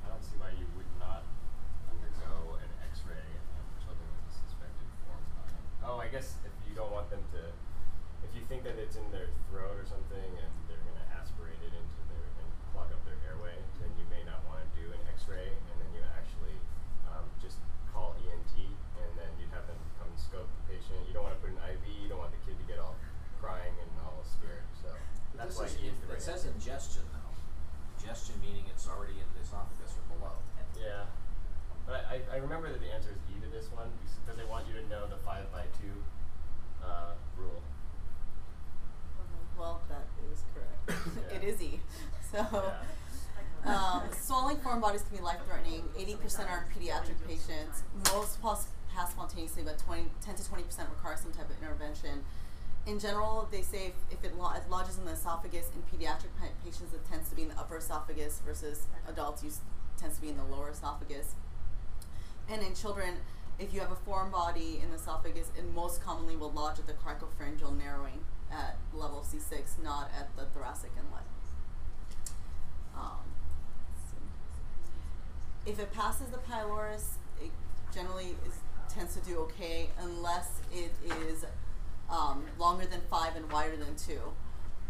I 0.00 0.08
don't 0.08 0.24
see 0.24 0.40
why 0.40 0.56
you 0.56 0.64
would 0.72 0.88
not 0.96 1.20
undergo 1.92 2.56
an 2.64 2.70
X-ray 2.88 3.12
on 3.20 3.64
children 3.84 4.08
with 4.08 4.24
a 4.24 4.34
suspected 4.48 4.88
foreign 5.04 5.28
body. 5.36 5.60
Oh, 5.84 6.00
I 6.00 6.08
guess 6.08 6.40
if 6.48 6.54
you 6.64 6.72
don't 6.72 6.88
want 6.88 7.12
them 7.12 7.20
to, 7.36 7.52
if 8.24 8.32
you 8.32 8.40
think 8.48 8.64
that 8.64 8.80
it's 8.80 8.96
in 8.96 9.04
their 9.12 9.28
throat 9.52 9.76
or 9.76 9.84
something 9.84 10.16
and 10.40 10.50
they're 10.64 10.80
gonna 10.88 11.04
aspirate 11.12 11.60
it 11.60 11.76
into 11.76 11.98
their 12.08 12.24
and 12.40 12.48
clog 12.72 12.88
up 12.88 13.04
their 13.04 13.20
airway, 13.28 13.60
then 13.84 13.92
you 14.00 14.08
may 14.08 14.24
not 14.24 14.40
want 14.48 14.64
to 14.64 14.68
do 14.80 14.88
an 14.96 15.00
X-ray, 15.12 15.44
and 15.52 15.74
then 15.76 15.90
you 15.92 16.00
actually 16.16 16.56
um, 17.12 17.28
just 17.44 17.60
call 17.92 18.16
ENT, 18.24 18.54
and 18.96 19.10
then 19.20 19.28
you'd 19.36 19.52
have 19.52 19.68
them 19.68 19.76
come 20.00 20.08
scope 20.16 20.48
the 20.48 20.64
patient. 20.72 21.04
You 21.04 21.12
don't 21.12 21.28
want 21.28 21.36
to 21.36 21.42
put 21.44 21.52
an 21.52 21.60
IV. 21.68 21.84
You 22.00 22.08
don't 22.08 22.24
want 22.24 22.32
the 22.32 22.40
kid 22.48 22.56
to 22.56 22.64
get 22.64 22.80
all 22.80 22.96
crying 23.44 23.76
and 23.76 23.88
all 24.04 24.20
scared. 24.24 24.64
So 24.84 24.92
But 25.32 25.48
that's 25.48 25.56
this 25.56 25.60
why 25.60 25.68
is, 25.72 25.76
E 25.80 25.88
is 25.88 25.96
it, 25.96 26.00
the 26.04 26.08
right 26.12 26.20
it 26.20 26.22
says 26.22 26.44
answer. 26.44 26.52
ingestion 26.54 27.04
though. 27.16 27.32
Ingestion 27.98 28.36
meaning 28.44 28.68
it's 28.68 28.84
already 28.84 29.16
in 29.16 29.26
the 29.32 29.40
esophagus 29.40 29.96
or 29.96 30.04
below. 30.12 30.36
Yeah, 30.76 31.08
but 31.88 32.04
I, 32.12 32.20
I 32.30 32.36
remember 32.44 32.68
that 32.68 32.80
the 32.84 32.92
answer 32.92 33.10
is 33.16 33.20
E 33.32 33.40
to 33.40 33.48
this 33.48 33.72
one 33.72 33.88
because 34.22 34.36
they 34.36 34.44
want 34.44 34.68
you 34.68 34.76
to 34.76 34.84
know 34.92 35.08
the 35.08 35.16
five 35.24 35.48
by 35.50 35.64
two 35.80 35.96
uh, 36.84 37.16
rule. 37.40 37.64
Well, 39.58 39.80
that 39.92 40.08
is 40.32 40.40
correct. 40.56 41.04
it 41.32 41.42
Yeah. 41.42 41.48
is 41.52 41.60
E. 41.60 41.80
So, 42.50 42.72
um, 43.64 44.02
swallowing 44.18 44.56
foreign 44.58 44.80
bodies 44.80 45.02
can 45.02 45.18
be 45.18 45.22
life-threatening. 45.22 45.82
80% 45.98 46.48
are 46.48 46.66
pediatric 46.74 47.16
patients. 47.26 47.82
Most 48.12 48.40
pass, 48.40 48.68
pass 48.94 49.10
spontaneously, 49.10 49.62
but 49.62 49.78
20, 49.78 50.06
10 50.24 50.34
to 50.36 50.42
20% 50.42 50.90
require 50.90 51.16
some 51.16 51.32
type 51.32 51.50
of 51.50 51.56
intervention. 51.62 52.24
In 52.86 52.98
general, 52.98 53.48
they 53.52 53.62
say 53.62 53.88
if, 53.88 54.18
if 54.18 54.24
it, 54.24 54.36
lo- 54.38 54.52
it 54.56 54.68
lodges 54.70 54.96
in 54.98 55.04
the 55.04 55.12
esophagus 55.12 55.70
in 55.74 55.82
pediatric 55.82 56.32
pa- 56.40 56.48
patients, 56.64 56.94
it 56.94 57.04
tends 57.10 57.28
to 57.28 57.36
be 57.36 57.42
in 57.42 57.48
the 57.48 57.58
upper 57.58 57.76
esophagus 57.76 58.40
versus 58.44 58.86
adults 59.06 59.44
use 59.44 59.58
tends 59.98 60.16
to 60.16 60.22
be 60.22 60.30
in 60.30 60.36
the 60.38 60.44
lower 60.44 60.70
esophagus. 60.70 61.34
And 62.48 62.62
in 62.62 62.74
children, 62.74 63.16
if 63.58 63.74
you 63.74 63.80
have 63.80 63.92
a 63.92 63.96
foreign 63.96 64.30
body 64.30 64.80
in 64.82 64.88
the 64.88 64.96
esophagus, 64.96 65.50
it 65.56 65.64
most 65.74 66.02
commonly 66.02 66.36
will 66.36 66.50
lodge 66.50 66.78
at 66.78 66.86
the 66.86 66.94
cricopharyngeal 66.94 67.76
narrowing 67.76 68.20
at 68.50 68.78
level 68.94 69.24
C6, 69.28 69.82
not 69.84 70.10
at 70.18 70.34
the 70.36 70.46
thoracic 70.46 70.90
inlet. 70.96 71.24
Um, 72.96 73.20
let's 73.94 74.10
see. 74.10 74.16
If 75.66 75.78
it 75.78 75.92
passes 75.92 76.28
the 76.28 76.38
pylorus, 76.38 77.18
it 77.40 77.50
generally 77.94 78.36
is, 78.46 78.54
tends 78.92 79.14
to 79.14 79.20
do 79.20 79.38
okay 79.38 79.90
unless 80.00 80.60
it 80.72 80.92
is 81.28 81.44
um, 82.10 82.44
longer 82.58 82.86
than 82.86 83.00
five 83.10 83.36
and 83.36 83.50
wider 83.52 83.76
than 83.76 83.94
two, 83.96 84.20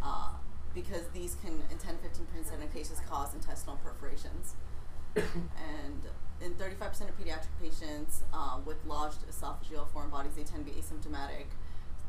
uh, 0.02 0.30
because 0.74 1.08
these 1.12 1.36
can, 1.42 1.62
in 1.70 1.78
10 1.78 1.96
15% 1.96 2.64
of 2.64 2.72
cases, 2.72 3.00
cause 3.08 3.34
intestinal 3.34 3.78
perforations. 3.84 4.54
and 5.16 6.02
in 6.40 6.54
35% 6.54 7.08
of 7.08 7.18
pediatric 7.18 7.48
patients 7.60 8.22
uh, 8.32 8.58
with 8.64 8.76
lodged 8.86 9.18
esophageal 9.28 9.88
foreign 9.92 10.10
bodies, 10.10 10.32
they 10.36 10.44
tend 10.44 10.64
to 10.64 10.72
be 10.72 10.80
asymptomatic. 10.80 11.46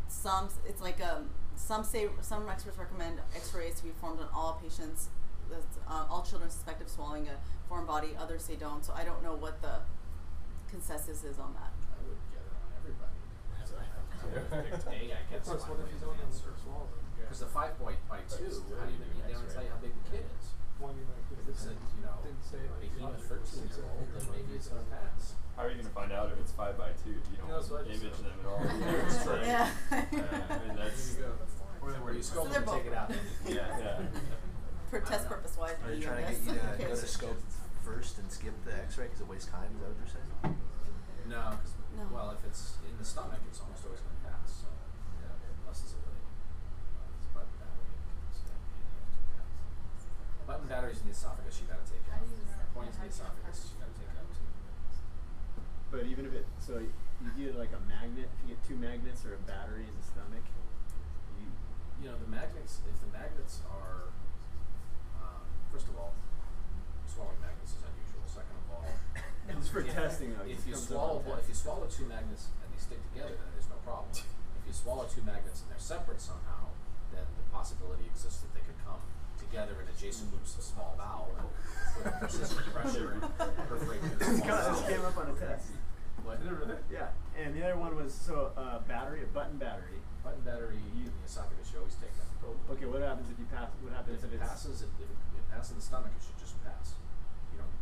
Some, 0.08 0.50
it's 0.68 0.82
like 0.82 1.02
um, 1.02 1.30
some 1.56 1.84
say 1.84 2.08
some 2.22 2.48
experts 2.50 2.78
recommend 2.78 3.20
X-rays 3.36 3.76
to 3.76 3.84
be 3.84 3.90
performed 3.90 4.20
on 4.20 4.28
all 4.34 4.60
patients, 4.62 5.10
uh, 5.88 6.06
all 6.10 6.22
children 6.24 6.50
suspected 6.50 6.88
of 6.88 6.90
swallowing 6.90 7.28
a 7.28 7.36
foreign 7.72 7.88
body. 7.88 8.12
Others 8.20 8.44
say 8.44 8.60
don't. 8.60 8.84
So 8.84 8.92
I 8.92 9.08
don't 9.08 9.24
know 9.24 9.32
what 9.40 9.64
the 9.64 9.80
consensus 10.68 11.24
is 11.24 11.40
on 11.40 11.56
that. 11.56 11.72
I 11.72 12.04
would 12.04 12.20
get 12.36 12.44
it 12.44 12.52
on 12.52 12.68
everybody. 12.84 13.16
That's 13.56 13.72
what 13.72 13.80
I 13.80 13.88
I 13.88 14.24
would 14.28 14.36
have 14.44 14.84
picked 14.84 14.92
A, 14.92 15.16
I 15.16 15.24
guess. 15.32 15.48
Of 15.48 15.64
what 15.72 15.80
if 15.80 15.96
you 15.96 16.04
don't 16.04 16.20
answer. 16.20 16.52
the 16.52 16.60
swallow? 16.60 16.92
Because 17.16 17.40
the 17.40 17.48
five 17.48 17.80
point 17.80 17.96
by 18.12 18.20
two, 18.28 18.52
how 18.76 18.84
do 18.84 18.92
you, 18.92 19.00
you 19.00 19.24
they 19.24 19.32
do 19.32 19.40
don't 19.40 19.48
tell 19.48 19.64
you 19.64 19.72
how 19.72 19.80
big 19.80 19.96
the 19.96 20.04
kid 20.12 20.28
is. 20.28 20.52
Well, 20.84 20.92
I 20.92 21.00
mean, 21.00 21.08
like, 21.08 21.24
If 21.32 21.48
it's 21.48 21.64
a, 21.64 21.80
you 21.80 22.04
know, 22.04 22.20
didn't 22.28 22.44
say 22.44 22.60
like 22.68 22.92
behemoth 22.92 23.24
logic, 23.24 23.40
thirteen 23.40 23.64
six 23.64 23.80
year 23.80 23.88
old, 23.88 24.04
then 24.12 24.24
maybe 24.36 24.52
it's 24.60 24.68
seven 24.68 24.84
gonna 24.92 25.08
pass. 25.08 25.40
How 25.56 25.64
are 25.64 25.72
you 25.72 25.80
gonna 25.80 25.96
find 25.96 26.12
out 26.12 26.28
if 26.36 26.44
it's 26.44 26.52
five 26.52 26.76
by 26.76 26.92
two 27.00 27.16
if 27.16 27.24
you 27.32 27.40
don't 27.40 27.48
Yeah, 27.48 27.56
that's 27.56 27.72
what 27.72 27.88
I 27.88 27.96
just 27.96 28.04
image 28.04 28.20
them 28.20 28.36
at 28.36 28.48
all? 28.52 28.60
That's 29.00 29.24
true. 29.24 29.40
Yeah. 29.48 29.72
I 29.96 30.60
mean, 30.68 30.76
that's 30.76 31.16
you 31.16 31.24
go. 31.24 31.32
Or 31.80 31.88
Or 31.88 32.04
where 32.04 32.12
you 32.12 32.20
you 32.20 32.28
scope 32.28 32.52
they're 32.52 32.60
it 32.60 32.68
and 32.68 32.76
take 32.84 32.92
it 32.92 32.96
out. 33.00 33.08
yeah, 33.48 33.80
yeah. 33.80 34.12
For 34.92 35.00
test 35.00 35.32
purpose 35.32 35.56
wise, 35.56 35.80
Are 35.88 35.94
you 35.96 36.04
trying 36.04 36.26
to 36.26 36.32
get 36.36 36.42
you 36.44 36.60
to 36.60 36.84
go 36.84 36.90
to 36.92 37.08
scope 37.08 37.40
first 37.84 38.18
and 38.20 38.32
skip 38.32 38.54
the 38.66 38.74
X-ray 38.88 39.06
because 39.08 39.22
it 39.22 39.28
wastes 39.28 39.50
time? 39.50 39.70
Is 39.76 39.82
that 39.82 39.90
what 39.90 39.98
you're 40.00 40.14
saying? 40.14 40.58
No, 41.30 41.42
'cause- 41.58 41.76
No. 41.96 42.08
well, 42.12 42.32
if 42.32 42.44
it's 42.46 42.78
in 42.88 42.98
the 42.98 43.06
stomach, 43.06 43.40
it's 43.48 43.60
almost 43.62 43.86
always 43.86 44.00
gonna 44.02 44.22
pass, 44.26 44.64
so, 44.64 44.68
yeah, 45.22 45.32
unless 45.62 45.84
it's 45.84 45.94
a 45.94 46.00
really, 46.04 46.24
uh, 46.24 47.08
button 47.34 47.56
battery, 47.60 47.94
it's 48.32 48.42
gonna 48.42 48.60
be 48.68 48.80
in 48.80 48.90
the 48.90 49.28
pass. 49.38 50.06
Button 50.48 50.68
batteries 50.68 51.00
in 51.02 51.06
the 51.06 51.12
esophagus, 51.16 51.62
you 51.62 51.68
gotta 51.68 51.86
take 51.86 52.04
out. 52.12 52.24
do 52.26 52.32
you? 52.32 52.48
Points 52.74 52.96
in 52.98 53.04
the 53.04 53.10
esophagus, 53.10 53.72
you 53.74 53.80
gotta 53.80 53.94
take 54.00 54.10
out 54.18 54.28
too. 54.34 54.48
But 55.92 56.06
even 56.08 56.26
if 56.26 56.34
it, 56.34 56.48
so 56.60 56.80
you 56.80 57.30
get 57.38 57.56
like 57.56 57.72
a 57.74 57.80
magnet, 57.82 58.30
if 58.34 58.50
you 58.50 58.56
get 58.56 58.64
two 58.64 58.76
magnets 58.78 59.26
or 59.26 59.36
a 59.36 59.42
battery 59.46 59.88
in 59.88 59.96
the 59.96 60.04
stomach, 60.04 60.44
you, 61.38 61.48
You 62.02 62.10
know, 62.10 62.18
the 62.18 62.26
magnets, 62.28 62.80
if 62.90 63.00
the 63.00 63.06
magnets 63.14 63.62
are, 63.70 64.10
um, 65.22 65.46
first 65.72 65.88
of 65.88 65.96
all, 65.98 66.14
swallowing 67.12 67.40
magnets 67.44 67.76
is 67.76 67.84
unusual, 67.84 68.24
second 68.32 68.56
of 68.56 68.68
all. 68.72 68.86
It's 69.52 69.68
for 69.68 69.84
if- 69.84 69.92
testing, 69.92 70.32
though, 70.36 70.48
If 70.48 70.64
you 70.64 70.76
swallow, 70.76 71.20
on 71.20 71.26
well, 71.28 71.38
if 71.44 71.48
you 71.52 71.56
swallow 71.56 71.86
two 71.92 72.08
magnets 72.08 72.48
and 72.64 72.72
they 72.72 72.80
stick 72.80 73.02
together, 73.12 73.36
then 73.36 73.50
there's 73.54 73.68
no 73.70 73.80
problem. 73.84 74.12
If 74.62 74.68
you 74.70 74.74
swallow 74.78 75.04
two 75.10 75.26
magnets 75.26 75.66
and 75.66 75.68
they're 75.74 75.82
separate 75.82 76.22
somehow, 76.22 76.70
then 77.12 77.26
the 77.36 77.44
possibility 77.52 78.06
exists 78.08 78.46
that 78.46 78.54
they 78.54 78.62
could 78.62 78.78
come 78.86 79.02
together 79.42 79.74
in 79.82 79.90
adjacent 79.90 80.32
loops 80.32 80.54
of 80.56 80.64
small 80.64 80.94
bowel 80.96 81.34
with 81.98 82.08
persistent 82.22 82.70
pressure 82.72 83.18
and 83.20 83.26
perforate 83.68 84.00
through 84.06 84.16
this 84.22 84.38
small 84.38 84.48
kind 84.48 84.62
of 84.70 84.78
valve. 84.78 84.88
came 84.88 85.04
up 85.04 85.18
on 85.18 85.28
a 85.34 85.36
test. 85.36 85.74
What? 86.24 86.38
Yeah, 86.94 87.10
and 87.36 87.58
the 87.58 87.66
other 87.66 87.76
one 87.82 87.98
was 87.98 88.14
so 88.14 88.54
uh, 88.56 88.80
battery, 88.86 89.26
a 89.26 89.30
button 89.34 89.58
battery. 89.58 89.98
Button 90.24 90.46
battery 90.46 90.78
you, 90.94 91.10
in 91.10 91.12
the 91.12 91.26
esophagus, 91.26 91.74
you 91.74 91.82
always 91.82 91.98
take 91.98 92.14
that. 92.22 92.30
Okay, 92.78 92.86
what 92.86 93.02
happens 93.02 93.28
if 93.34 93.42
you 93.42 93.50
pass? 93.50 93.68
What 93.82 93.98
happens 93.98 94.22
If 94.22 94.30
if, 94.30 94.38
it 94.38 94.46
passes, 94.46 94.86
if 94.86 94.94
it, 95.02 95.10
if 95.10 95.42
it 95.42 95.48
passes 95.50 95.74
the 95.74 95.82
stomach, 95.82 96.14
it 96.14 96.22
should 96.22 96.38
just 96.38 96.54
pass. 96.62 96.94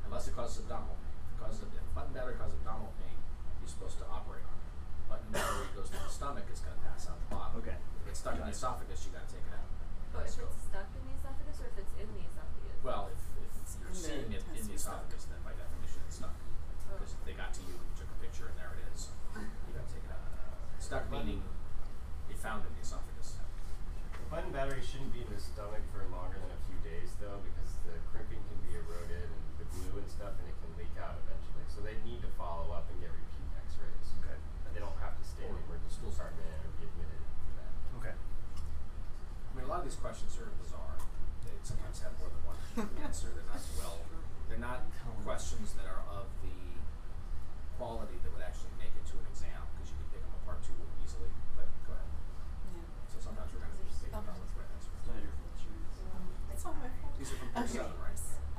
You 0.09 0.17
know, 0.17 0.17
unless 0.17 0.25
it 0.25 0.33
causes 0.33 0.65
abdominal 0.65 0.97
pain. 0.97 1.13
If 1.21 1.29
it 1.29 1.37
causes, 1.37 1.61
if 1.69 1.85
button 1.93 2.13
battery 2.17 2.33
causes 2.41 2.57
abdominal 2.65 2.97
pain, 2.97 3.13
you're 3.61 3.69
supposed 3.69 4.01
to 4.01 4.09
operate 4.09 4.41
on 4.41 4.57
it. 4.57 4.73
Button 5.05 5.29
battery 5.29 5.69
goes 5.77 5.93
to 5.93 6.01
the 6.01 6.09
stomach, 6.09 6.49
it's 6.49 6.65
gonna 6.65 6.81
pass 6.81 7.05
out 7.05 7.21
the 7.21 7.29
bottom. 7.29 7.61
Okay. 7.61 7.77
If 7.77 8.09
it's 8.09 8.25
stuck 8.25 8.41
in 8.41 8.49
the 8.49 8.49
esophagus, 8.49 9.05
you 9.05 9.13
gotta 9.13 9.29
take 9.29 9.45
it 9.45 9.53
out. 9.53 9.69
But 10.09 10.25
if 10.25 10.33
it's 10.33 10.65
stuck 10.65 10.89
in 10.97 11.01
the 11.05 11.13
esophagus 11.13 11.61
or 11.61 11.69
if 11.69 11.77
it's 11.77 11.93
in 12.01 12.09
the 12.09 12.25
esophagus? 12.25 12.81
Well, 12.81 13.13
if, 13.13 13.21
if 13.37 13.53
you're 13.77 13.93
the 13.93 14.01
seeing 14.01 14.33
it 14.33 14.41
in 14.49 14.63
the 14.65 14.73
esophagus, 14.73 15.29
then 15.29 15.37
by 15.45 15.53
definition 15.53 16.01
it's 16.09 16.17
stuck. 16.17 16.33
Oh. 16.33 16.97
Because 16.97 17.13
if 17.13 17.21
they 17.29 17.37
got 17.37 17.53
to 17.53 17.61
you, 17.69 17.77
you 17.77 17.93
took 17.93 18.09
a 18.09 18.17
picture 18.17 18.49
and 18.49 18.57
there 18.57 18.73
it 18.73 18.81
is, 18.89 19.13
you 19.37 19.77
gotta 19.77 19.93
take 19.93 20.01
it 20.01 20.09
out. 20.09 20.25
Stuck 20.81 21.05
meaning 21.13 21.45
it 22.33 22.37
found 22.41 22.65
in 22.65 22.73
the 22.73 22.81
esophagus. 22.81 23.37
The 23.37 24.25
button 24.33 24.49
battery 24.49 24.81
shouldn't 24.81 25.13
be 25.13 25.21
in 25.21 25.29
the 25.29 25.37
stomach 25.37 25.85
for 25.93 26.01
longer 26.09 26.41
than 26.41 26.49
a 26.49 26.61
few 26.65 26.81
days 26.81 27.13
though, 27.21 27.45
because 27.45 27.77
the 27.85 27.93
crimping 28.09 28.41
can 28.49 28.57
be 28.65 28.73
eroded 28.73 29.29
and 29.29 29.37
the 29.37 29.38
glue 29.73 30.01
and 30.01 30.09
stuff, 30.09 30.33
and 30.41 30.45
it 30.49 30.55
can 30.59 30.71
leak 30.79 30.93
out 30.99 31.15
eventually. 31.25 31.65
So 31.69 31.81
they 31.85 31.95
need 32.07 32.21
to 32.25 32.31
follow 32.39 32.73
up 32.73 32.89
and 32.91 32.97
get 33.01 33.11
repeat 33.13 33.47
X-rays. 33.69 34.07
Okay. 34.23 34.37
And 34.65 34.71
they 34.75 34.81
don't 34.81 34.97
have 35.03 35.15
to 35.17 35.23
stay 35.25 35.45
in 35.47 35.53
the 35.53 35.63
emergency 35.69 36.01
department 36.05 36.49
or 36.65 36.69
be 36.79 36.85
admitted 36.89 37.21
for 37.45 37.51
that. 37.59 37.71
Okay. 38.01 38.15
I 38.17 39.51
mean, 39.57 39.65
a 39.65 39.69
lot 39.69 39.81
of 39.81 39.87
these 39.89 39.99
questions 39.99 40.33
are 40.39 40.49
bizarre. 40.61 40.97
They 41.45 41.55
sometimes 41.65 41.99
have 42.05 42.13
more 42.21 42.29
than 42.31 42.41
one 42.45 42.59
answer. 43.05 43.29
They're 43.33 43.47
not 43.49 43.61
well. 43.81 43.97
They're 44.49 44.61
not 44.61 44.81
questions 45.25 45.73
that 45.77 45.85
are 45.85 46.01
of 46.09 46.25
the 46.41 46.57
quality 47.77 48.17
that 48.25 48.31
would 48.33 48.41
actually 48.43 48.73
make 48.81 48.91
it 48.97 49.05
to 49.07 49.15
an 49.19 49.25
exam 49.29 49.61
because 49.77 49.93
you 49.93 49.97
can 50.01 50.07
pick 50.15 50.21
them 50.25 50.33
apart 50.41 50.59
too 50.65 50.73
easily. 51.05 51.29
But 51.53 51.69
go 51.85 51.93
ahead. 51.93 52.09
Yeah. 52.73 52.81
So 53.13 53.21
sometimes 53.21 53.53
we're 53.53 53.61
going 53.61 53.75
to 53.77 53.83
just 53.85 54.01
take 54.03 54.11
them 54.15 54.25
Okay. 54.25 54.35
with 54.41 54.51
right 54.57 54.69
answers. 54.73 54.89
It's 56.49 56.65
not 56.65 56.75
my 56.81 56.89
fault. 56.99 57.13
These 57.19 57.29
are 57.31 57.39
from 57.39 57.49
Peer 57.55 57.63
Okay. 57.63 57.99
right? 58.03 58.08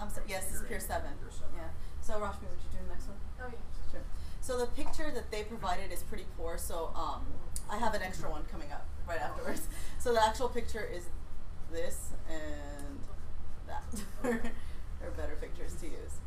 I'm 0.00 0.08
sorry. 0.10 0.26
Yes, 0.28 0.46
this 0.46 0.60
is 0.60 0.62
Peer 0.66 0.80
seven. 0.80 1.10
Peer 1.20 1.30
seven. 1.30 1.54
Yeah. 1.56 1.68
So 2.00 2.14
Rashmi, 2.14 2.48
would 2.48 2.58
you 2.64 2.70
do 2.72 2.78
the 2.86 2.92
next 2.92 3.06
one? 3.08 3.16
Oh, 3.40 3.48
yeah. 3.48 3.90
Sure. 3.92 4.00
So 4.40 4.58
the 4.58 4.66
picture 4.66 5.10
that 5.12 5.30
they 5.30 5.42
provided 5.42 5.92
is 5.92 6.02
pretty 6.02 6.24
poor. 6.36 6.56
So 6.58 6.90
um, 6.96 7.26
I 7.70 7.76
have 7.76 7.94
an 7.94 8.02
extra 8.02 8.30
one 8.30 8.42
coming 8.50 8.72
up 8.72 8.86
right 9.08 9.20
afterwards. 9.20 9.62
So 9.98 10.12
the 10.12 10.24
actual 10.24 10.48
picture 10.48 10.88
is 10.92 11.04
this 11.72 12.10
and 12.28 12.98
that. 13.66 13.82
there 14.22 15.08
are 15.08 15.10
better 15.16 15.36
pictures 15.40 15.74
to 15.80 15.86
use. 15.86 16.18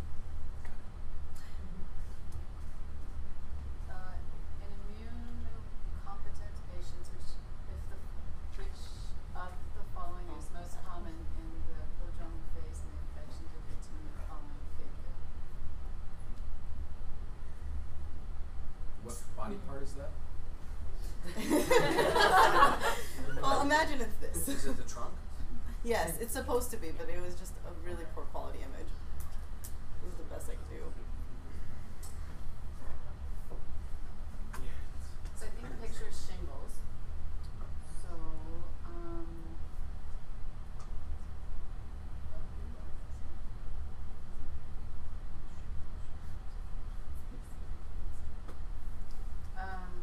Uh, 3.90 4.16
in 4.64 4.72
immunocompetent 4.88 6.56
patients, 6.72 7.08
which 7.12 7.30
if 7.70 7.82
the 7.92 7.98
which 8.58 8.84
of 9.36 9.52
the 9.76 9.84
following 9.94 10.28
is 10.40 10.48
most 10.56 10.78
common 10.88 11.14
in 11.14 11.50
the 11.68 11.82
prodromal 12.00 12.46
phase 12.56 12.80
in 12.82 12.90
the 12.94 13.00
infection 13.04 13.44
to 13.52 13.60
continue 13.68 14.10
the 14.16 14.24
following 14.32 14.64
figure. 14.80 15.14
What 19.04 19.20
body 19.36 19.60
part 19.68 19.84
is 19.84 19.94
that? 20.00 20.12
well, 23.42 23.62
imagine 23.62 24.02
it's 24.02 24.16
this. 24.18 24.48
Is 24.48 24.66
it 24.66 24.78
the 24.78 24.84
trunk? 24.84 25.14
Yes, 25.84 26.18
it's 26.20 26.34
supposed 26.34 26.72
to 26.72 26.78
be, 26.78 26.90
but 26.98 27.10
it 27.10 27.22
was 27.22 27.36
just 27.36 27.54
a 27.68 27.88
really 27.88 28.04
poor 28.16 28.24
quality 28.26 28.60
image. 28.60 28.92
This 30.04 30.12
is 30.12 30.18
the 30.18 30.24
best 30.34 30.50
I 30.50 30.56
could 30.56 30.70
do. 30.70 30.84
So 35.36 35.46
I 35.46 35.50
think 35.50 35.82
the 35.82 35.88
picture 35.88 36.06
is 36.10 36.26
shingles. 36.28 36.72
So, 38.02 38.10
um. 38.86 39.28
Um, 49.58 49.94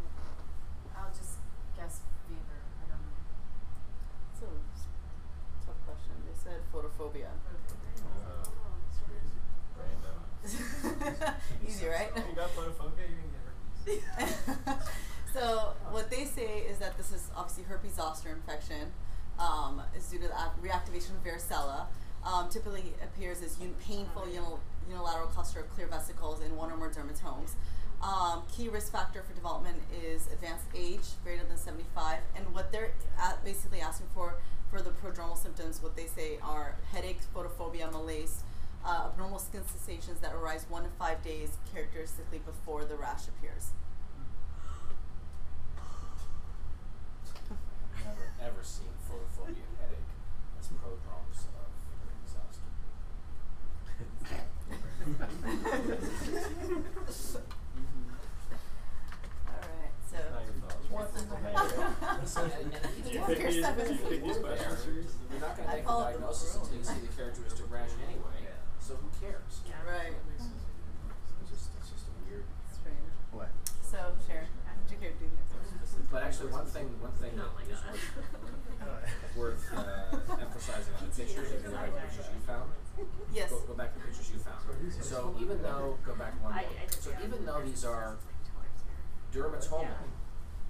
I'll 0.97 1.11
just 1.13 1.39
guess 1.77 2.01
fever. 2.29 2.61
I 2.81 2.85
don't 2.89 3.03
know. 3.03 3.19
It's 4.33 4.43
a 4.43 4.47
s- 4.47 4.87
tough 5.67 5.81
question. 5.87 6.13
They 6.27 6.37
said 6.37 6.61
photophobia. 6.73 7.31
Uh, 8.01 8.49
random. 9.79 11.35
Easy, 11.67 11.87
right? 11.87 12.00
You 12.17 12.37
got 12.37 12.55
photophobia, 12.55 13.07
you 13.09 13.17
can 13.87 13.97
get 13.97 14.03
herpes. 14.67 14.77
so 15.35 15.73
what 15.91 16.11
they 16.11 16.25
say 16.25 16.61
is 16.61 16.79
that 16.79 16.97
this 16.97 17.13
is 17.13 17.29
obviously 17.37 17.65
herpes 17.65 17.95
zoster 17.95 18.31
infection. 18.31 18.93
Um, 19.39 19.81
is 19.97 20.07
due 20.09 20.19
to 20.19 20.29
the 20.29 20.69
reactivation 20.69 21.13
of 21.13 21.25
varicella. 21.25 21.87
Um, 22.25 22.51
typically 22.51 22.93
appears 23.03 23.41
as 23.41 23.57
un- 23.63 23.75
painful 23.83 24.23
unil- 24.23 24.59
unilateral 24.87 25.29
cluster 25.29 25.61
of 25.61 25.71
clear 25.71 25.87
vesicles 25.87 26.43
in 26.43 26.55
one 26.57 26.71
or 26.71 26.77
more 26.77 26.91
dermatomes. 26.91 27.53
Um, 28.03 28.43
key 28.55 28.69
risk 28.69 28.93
factor 28.93 29.23
for 29.23 29.35
development 29.35 29.79
is 30.05 30.27
advanced 30.33 30.67
age, 30.75 31.01
greater 31.25 31.45
than 31.45 31.57
75, 31.57 32.19
and 32.37 32.55
what 32.55 32.73
they're 32.73 32.93
basically 33.45 33.81
asking 33.81 34.07
for 34.15 34.35
for 34.71 34.81
the 34.81 34.91
prodromal 34.91 35.37
symptoms, 35.37 35.83
what 35.83 35.97
they 35.97 36.07
say 36.07 36.39
are 36.43 36.77
headaches, 36.93 37.27
photophobia, 37.35 37.91
malaise, 37.91 38.45
uh, 38.85 39.09
abnormal 39.13 39.39
skin 39.39 39.63
sensations 39.67 40.21
that 40.21 40.33
arise 40.35 40.67
one 40.69 40.85
to 40.85 40.91
five 40.99 41.23
days, 41.23 41.57
characteristically 41.73 42.39
before 42.39 42.85
the 42.85 42.97
rash 42.97 43.29
appears. 43.29 43.71
I've 47.97 48.05
never 48.05 48.33
ever 48.43 48.63
seen 48.63 48.89
photophobia 49.09 49.67
headache 49.81 50.11
as 50.59 50.69
prodromes 50.69 51.47
of 51.57 51.69
exhaustion. 52.25 52.69
All 59.47 59.55
right. 59.55 59.95
So. 60.11 60.19
One 60.91 61.07
simple 61.15 61.39
answer. 61.47 62.51
You 63.07 63.21
walk 63.21 63.39
your 63.39 63.53
stuff 63.53 63.79
in 63.79 63.85
the 63.87 64.03
brain 64.03 64.21
disaster 64.23 65.05
so 68.91 68.99
who 68.99 69.11
cares? 69.23 69.63
Yeah. 69.63 69.79
Right. 69.87 70.19
It's 70.35 71.47
just, 71.47 71.71
it's 71.79 71.95
just 71.95 72.11
a 72.11 72.13
weird. 72.27 72.43
What? 73.31 73.55
So 73.87 74.19
sure, 74.27 74.43
do. 74.99 75.07
But 76.11 76.25
actually, 76.27 76.51
one 76.51 76.67
thing, 76.67 76.91
one 76.99 77.15
thing 77.23 77.39
that 77.39 77.55
worth, 79.39 79.63
worth 79.63 79.79
uh, 79.79 80.43
emphasizing 80.43 80.95
on 80.99 81.07
the 81.07 81.15
pictures, 81.15 81.55
if 81.55 81.63
you 81.63 81.71
like 81.71 81.95
the 81.95 82.03
pictures 82.03 82.27
you 82.35 82.43
found, 82.43 82.67
yes. 83.33 83.51
Go, 83.51 83.63
go, 83.63 83.75
back 83.75 83.95
to 83.95 84.01
the 84.03 84.07
pictures 84.11 84.33
you 84.35 84.43
found. 84.43 84.59
So 84.99 85.37
even 85.39 85.63
though, 85.63 85.95
go 86.03 86.19
back 86.19 86.35
one 86.43 86.51
more. 86.51 86.65
So 86.91 87.15
even 87.23 87.47
though 87.47 87.63
these 87.63 87.85
are 87.85 88.19
dermatomal, 89.33 89.87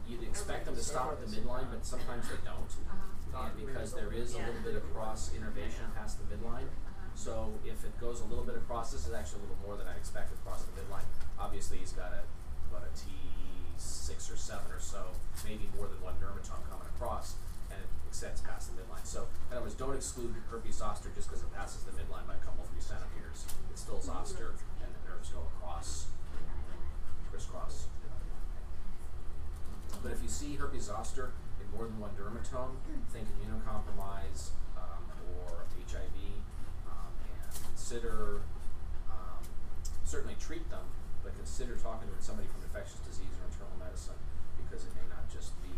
you'd 0.07 0.23
expect 0.25 0.67
them 0.67 0.77
to 0.77 0.85
stop 0.85 1.17
at 1.17 1.25
the 1.25 1.33
midline, 1.33 1.73
but 1.73 1.87
sometimes 1.87 2.29
they 2.29 2.37
don't. 2.45 2.69
Because 3.57 3.95
there 3.95 4.13
is 4.13 4.35
a 4.35 4.39
little 4.45 4.61
bit 4.63 4.77
of 4.77 4.85
cross 4.93 5.31
innervation 5.35 5.89
past 5.97 6.19
the 6.21 6.37
midline, 6.37 6.69
so 7.21 7.53
if 7.69 7.85
it 7.85 7.93
goes 8.01 8.25
a 8.25 8.27
little 8.33 8.49
bit 8.49 8.57
across, 8.57 8.97
this 8.97 9.05
is 9.05 9.13
actually 9.13 9.45
a 9.45 9.53
little 9.53 9.61
more 9.61 9.77
than 9.77 9.85
I 9.85 9.93
expected 10.01 10.41
across 10.41 10.65
the 10.65 10.73
midline. 10.73 11.05
Obviously, 11.37 11.77
he's 11.77 11.93
got 11.93 12.17
a, 12.17 12.25
about 12.73 12.89
a 12.89 12.93
T 12.97 13.13
six 13.77 14.33
or 14.33 14.41
seven 14.41 14.73
or 14.73 14.81
so, 14.81 15.13
maybe 15.45 15.69
more 15.77 15.85
than 15.85 16.01
one 16.01 16.17
dermatome 16.17 16.65
coming 16.73 16.89
across, 16.97 17.37
and 17.69 17.77
it 17.77 17.89
extends 18.09 18.41
past 18.41 18.73
the 18.73 18.81
midline. 18.81 19.05
So, 19.05 19.29
in 19.53 19.61
other 19.61 19.69
words, 19.69 19.77
don't 19.77 19.93
exclude 19.93 20.33
herpes 20.49 20.81
zoster 20.81 21.13
just 21.13 21.29
because 21.29 21.45
it 21.45 21.53
passes 21.53 21.85
the 21.85 21.93
midline 21.93 22.25
by 22.25 22.41
a 22.41 22.43
couple, 22.45 22.65
three 22.73 22.81
centimeters. 22.81 23.45
It's 23.69 23.85
still 23.85 24.01
zoster, 24.01 24.57
and 24.81 24.89
the 24.89 25.03
nerves 25.05 25.29
go 25.29 25.45
across, 25.61 26.09
crisscross. 27.29 27.85
But 30.03 30.13
if 30.13 30.23
you 30.25 30.33
see 30.33 30.57
herpes 30.57 30.89
zoster 30.89 31.37
in 31.61 31.69
more 31.77 31.85
than 31.85 32.01
one 32.01 32.17
dermatome, 32.17 32.81
think 33.13 33.29
immunocompromise 33.37 34.57
um, 34.81 35.05
or 35.45 35.69
HIV, 35.85 36.40
consider 37.91 38.39
um, 39.11 39.43
certainly 40.07 40.39
treat 40.39 40.63
them, 40.71 40.87
but 41.27 41.35
consider 41.35 41.75
talking 41.75 42.07
to 42.07 42.15
somebody 42.23 42.47
from 42.47 42.63
infectious 42.63 43.03
disease 43.03 43.35
or 43.43 43.51
internal 43.51 43.75
medicine 43.83 44.15
because 44.63 44.87
it 44.87 44.95
may 44.95 45.03
not 45.11 45.27
just 45.27 45.51
be 45.59 45.75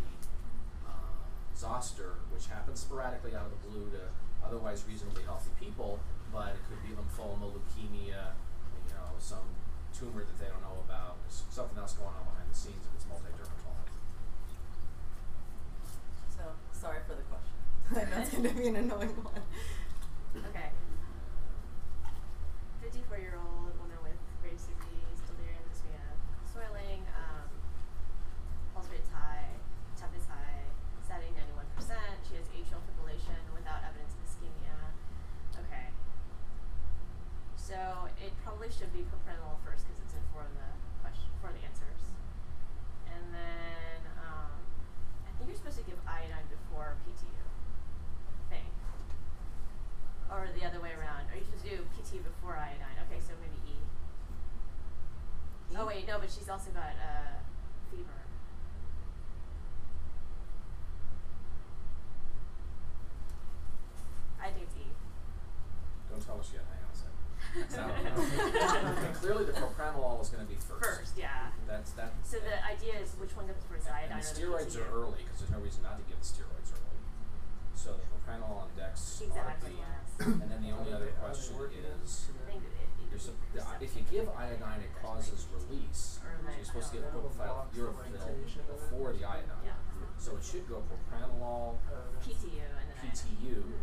uh, 0.84 1.24
zoster, 1.56 2.20
which 2.28 2.52
happens 2.52 2.84
sporadically 2.84 3.32
out 3.32 3.48
of 3.48 3.56
the 3.56 3.62
blue 3.64 3.88
to 3.96 4.12
otherwise 4.44 4.84
reasonably 4.84 5.24
healthy 5.24 5.48
people, 5.56 6.04
but 6.28 6.52
it 6.52 6.60
could 6.68 6.84
be 6.84 6.92
lymphoma, 6.92 7.48
leukemia, 7.48 8.36
you 8.36 8.92
know, 8.92 9.08
some 9.16 9.48
tumor 9.96 10.20
that 10.20 10.36
they 10.36 10.52
don't 10.52 10.60
know 10.60 10.84
about, 10.84 11.16
s- 11.32 11.48
something 11.48 11.80
else 11.80 11.96
going 11.96 12.12
on 12.12 12.28
behind 12.28 12.44
the 12.52 12.58
scenes 12.60 12.84
if 12.84 12.92
it's 12.92 13.08
multidermatoma. 13.08 13.88
So 16.28 16.44
sorry 16.76 17.00
for 17.08 17.16
the 17.16 17.24
question. 17.32 17.56
I 17.96 18.04
know 18.04 18.20
it's 18.20 18.36
going 18.36 18.44
to 18.44 18.52
be 18.52 18.68
an 18.68 18.76
annoying 18.84 19.16
one. 19.24 19.40
Okay. 20.52 20.68
54 22.82 23.18
year 23.22 23.38
old 23.38 23.72
woman 23.78 23.96
with 24.02 24.18
Graves' 24.42 24.66
disease, 24.66 25.18
delirium, 25.30 25.62
dyspnea, 25.70 26.02
swelling, 26.50 27.06
um, 27.14 27.46
pulse 28.74 28.90
rate's 28.90 29.08
high, 29.14 29.46
temp 29.94 30.10
is 30.18 30.26
high, 30.26 30.66
setting 31.06 31.30
91%. 31.38 31.94
She 32.26 32.34
has 32.34 32.50
atrial 32.50 32.82
fibrillation 32.82 33.38
without 33.54 33.86
evidence 33.86 34.18
of 34.18 34.26
ischemia. 34.26 34.76
Okay. 35.62 35.94
So 37.54 38.10
it 38.18 38.34
probably 38.42 38.68
should 38.74 38.90
be 38.90 39.06
propranolol 39.06 39.62
first 39.62 39.86
because 39.86 40.02
it's 40.02 40.14
in 40.18 40.24
for 40.34 40.42
the 40.42 40.68
question 41.06 41.30
for 41.38 41.54
the 41.54 41.62
answers. 41.62 42.02
And 43.06 43.30
then 43.30 44.00
um, 44.26 44.58
I 45.22 45.30
think 45.38 45.54
you're 45.54 45.60
supposed 45.60 45.78
to 45.78 45.86
give 45.86 46.02
iodine 46.02 46.50
before 46.50 46.98
PTU. 47.06 47.30
I 47.30 48.44
think. 48.50 48.74
Or 50.30 50.48
the 50.50 50.64
other 50.66 50.80
way 50.80 50.92
around. 50.98 51.30
Are 51.32 51.36
you 51.36 51.44
supposed 51.44 51.64
to 51.64 51.76
do 51.76 51.84
PT 51.96 52.24
before 52.24 52.56
iodine? 52.56 52.96
Okay, 53.08 53.20
so 53.20 53.32
maybe 53.40 53.56
E. 53.68 53.76
Oh 55.76 55.86
wait, 55.86 56.06
no, 56.06 56.18
but 56.20 56.28
she's 56.28 56.41
also 56.52 56.70
got 56.70 56.92
uh, 57.00 57.40
fever. 57.90 58.20
I 64.40 64.50
think 64.50 64.66
it's 64.66 64.76
E. 64.76 64.86
Don't 66.10 66.20
tell 66.24 66.38
us 66.40 66.50
yet, 66.52 66.64
hang 66.66 66.82
on 66.82 66.92
a 66.92 66.98
second. 66.98 67.18
Okay, 68.98 69.12
Clearly 69.20 69.44
the 69.44 69.52
propranolol 69.52 70.20
is 70.22 70.28
gonna 70.28 70.44
be 70.48 70.56
first. 70.56 70.82
First, 70.84 71.14
yeah. 71.18 71.52
That's, 71.68 71.92
that. 71.92 72.12
So 72.24 72.38
the 72.40 72.56
idea 72.64 72.98
is 73.00 73.14
which 73.20 73.36
one 73.36 73.46
comes 73.46 73.62
first, 73.70 73.86
iodine 73.88 74.18
And 74.18 74.22
the 74.22 74.26
steroids 74.26 74.74
are 74.76 74.88
early, 74.92 75.22
cause 75.30 75.40
there's 75.44 75.52
no 75.52 75.60
reason 75.60 75.82
not 75.84 75.96
to 76.00 76.04
give 76.08 76.18
the 76.18 76.26
steroids 76.26 76.72
early. 76.74 77.00
So 77.74 77.96
the 77.96 78.06
propranolol 78.10 78.66
and 78.68 78.74
dex 78.76 79.22
Exactly, 79.24 79.76
the, 79.78 79.84
yes. 79.84 80.36
and 80.42 80.48
then 80.50 80.60
the 80.62 80.72
only 80.74 80.92
other 80.92 81.12
question 81.20 81.54
is, 81.72 82.28
I 82.48 82.56
it, 82.56 82.64
it, 82.64 82.88
you're 83.10 83.20
sup- 83.20 83.36
the 83.54 83.60
i- 83.62 83.80
if 83.80 83.94
you 83.96 84.02
give 84.10 84.28
iodine, 84.32 84.80
it 84.80 84.92
causes 85.02 85.46
release, 85.52 86.18
so 86.44 86.56
you're 86.56 86.64
supposed 86.64 86.90
to 86.90 86.96
give 86.98 87.06
propofol 87.12 87.66
urofil 87.76 88.66
before 88.66 89.12
the 89.12 89.24
iodine. 89.24 89.62
Yeah. 89.64 89.78
So 90.18 90.36
it 90.36 90.44
should 90.44 90.68
go 90.68 90.82
propranolol, 90.86 91.76
PTU 92.22 92.62
and 92.62 92.86
then 92.90 92.98
PTU, 93.02 93.58
iodine. 93.58 93.74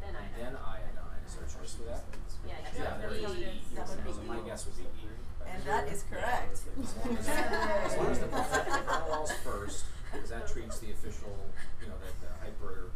Then 0.00 0.08
and 0.08 0.16
iodine. 0.16 0.36
then 0.36 0.54
iodine, 0.60 1.22
is 1.26 1.34
there 1.34 1.44
a 1.44 1.50
choice 1.50 1.74
for 1.74 1.84
that? 1.88 2.04
Yeah, 2.46 2.54
yeah. 2.60 2.82
Yeah, 2.84 2.96
there 3.00 3.12
is 3.12 3.30
E. 3.36 3.44
E. 3.44 3.76
That 3.76 3.88
would 3.88 4.04
be 4.04 4.12
So 4.12 4.20
my 4.28 4.38
E. 4.38 4.42
guess 4.46 4.66
would 4.66 4.76
be 4.76 4.84
E. 4.84 5.08
And 5.46 5.62
that 5.64 5.88
is 5.88 6.04
correct. 6.08 6.56
As 6.56 6.96
long 7.04 7.16
as, 7.18 7.28
as 7.28 7.96
long 7.98 8.10
as 8.10 8.18
the 8.18 8.26
propranolol's 8.26 9.32
first, 9.44 9.84
because 10.12 10.30
that 10.30 10.48
treats 10.48 10.78
the 10.78 10.90
official, 10.92 11.36
you 11.80 11.88
know, 11.88 11.94
the, 12.00 12.26
the 12.26 12.32
hyper 12.40 12.90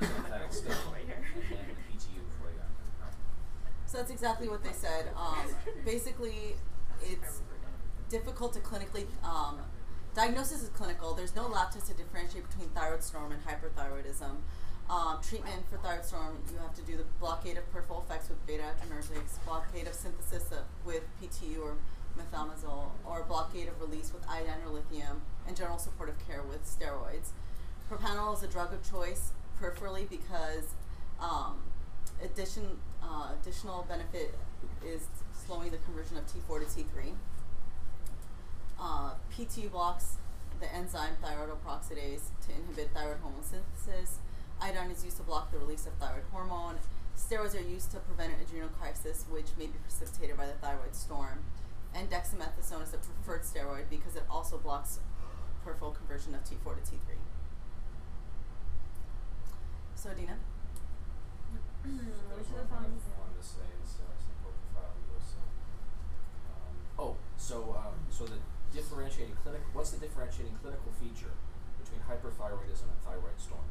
sympathetic 0.00 0.52
state, 0.52 0.72
and 1.08 1.08
then 1.48 1.64
the 1.68 1.76
PTU 1.88 2.20
before 2.28 2.52
the 2.52 2.60
iodine. 2.60 3.16
So 3.86 3.98
that's 3.98 4.10
exactly 4.10 4.48
what 4.48 4.62
they 4.62 4.72
said. 4.72 5.08
Um, 5.16 5.48
basically, 5.84 6.56
it's 7.02 7.40
difficult 8.08 8.52
to 8.52 8.60
clinically 8.60 9.06
um, 9.22 9.58
diagnosis 10.14 10.62
is 10.62 10.68
clinical. 10.70 11.14
There's 11.14 11.34
no 11.34 11.46
lab 11.48 11.72
test 11.72 11.86
to 11.88 11.94
differentiate 11.94 12.48
between 12.48 12.68
thyroid 12.70 13.02
storm 13.02 13.32
and 13.32 13.42
hyperthyroidism. 13.44 14.36
Um, 14.88 15.18
treatment 15.22 15.68
for 15.70 15.78
thyroid 15.78 16.04
storm, 16.04 16.38
you 16.52 16.58
have 16.58 16.74
to 16.74 16.82
do 16.82 16.96
the 16.96 17.04
blockade 17.18 17.56
of 17.56 17.70
peripheral 17.72 18.04
effects 18.06 18.28
with 18.28 18.44
beta 18.46 18.62
adrenergics, 18.62 19.42
blockade 19.46 19.86
of 19.86 19.94
synthesis 19.94 20.52
of, 20.52 20.64
with 20.84 21.02
PTU 21.20 21.60
or 21.62 21.76
methimazole, 22.18 22.90
or 23.04 23.24
blockade 23.24 23.68
of 23.68 23.80
release 23.80 24.12
with 24.12 24.28
iodine 24.28 24.60
or 24.66 24.72
lithium, 24.72 25.22
and 25.48 25.56
general 25.56 25.78
supportive 25.78 26.16
care 26.26 26.42
with 26.42 26.64
steroids. 26.64 27.30
Propranolol 27.90 28.36
is 28.36 28.42
a 28.42 28.46
drug 28.46 28.72
of 28.72 28.88
choice 28.88 29.32
peripherally 29.60 30.08
because 30.08 30.74
um, 31.20 31.56
addition, 32.22 32.78
uh, 33.02 33.30
additional 33.40 33.84
benefit 33.88 34.34
is 34.86 35.08
slowing 35.46 35.70
the 35.70 35.78
conversion 35.78 36.16
of 36.16 36.24
T4 36.26 36.60
to 36.60 36.66
T3. 36.66 37.12
Uh, 38.80 39.14
PT 39.30 39.70
blocks 39.70 40.16
the 40.60 40.72
enzyme 40.74 41.16
thyroidoperoxidase 41.22 42.30
to 42.46 42.52
inhibit 42.54 42.90
thyroid 42.94 43.18
hormone 43.22 43.42
synthesis. 43.42 44.18
Iodine 44.60 44.90
is 44.90 45.04
used 45.04 45.16
to 45.18 45.22
block 45.22 45.50
the 45.50 45.58
release 45.58 45.86
of 45.86 45.94
thyroid 45.94 46.24
hormone. 46.32 46.76
Steroids 47.16 47.54
are 47.54 47.68
used 47.68 47.90
to 47.92 47.98
prevent 47.98 48.32
adrenal 48.40 48.68
crisis, 48.80 49.24
which 49.30 49.48
may 49.58 49.66
be 49.66 49.78
precipitated 49.82 50.36
by 50.36 50.46
the 50.46 50.52
thyroid 50.54 50.94
storm. 50.94 51.44
And 51.94 52.10
dexamethasone 52.10 52.82
is 52.82 52.94
a 52.94 52.98
preferred 52.98 53.42
steroid 53.42 53.90
because 53.90 54.16
it 54.16 54.24
also 54.30 54.58
blocks 54.58 54.98
peripheral 55.64 55.92
conversion 55.92 56.34
of 56.34 56.42
T4 56.42 56.74
to 56.74 56.90
T3. 56.90 57.16
So, 59.94 60.10
Dina 60.10 60.36
I 61.84 61.88
wanted 61.88 63.36
to 63.36 63.44
say 63.44 63.68
is, 63.84 64.00
uh, 64.00 64.16
some 64.16 64.36
propofol 64.40 64.96
use, 65.12 65.36
um, 66.48 66.80
oh, 66.98 67.16
so, 67.36 67.76
um, 67.78 67.94
so 68.10 68.24
the 68.24 68.38
differentiating 68.72 69.34
clinic, 69.42 69.62
what's 69.72 69.90
the 69.90 70.00
differentiating 70.00 70.54
clinical 70.62 70.92
feature 70.98 71.32
between 71.82 72.00
hyperthyroidism 72.06 72.86
and 72.90 73.00
thyroid 73.04 73.38
storm? 73.38 73.66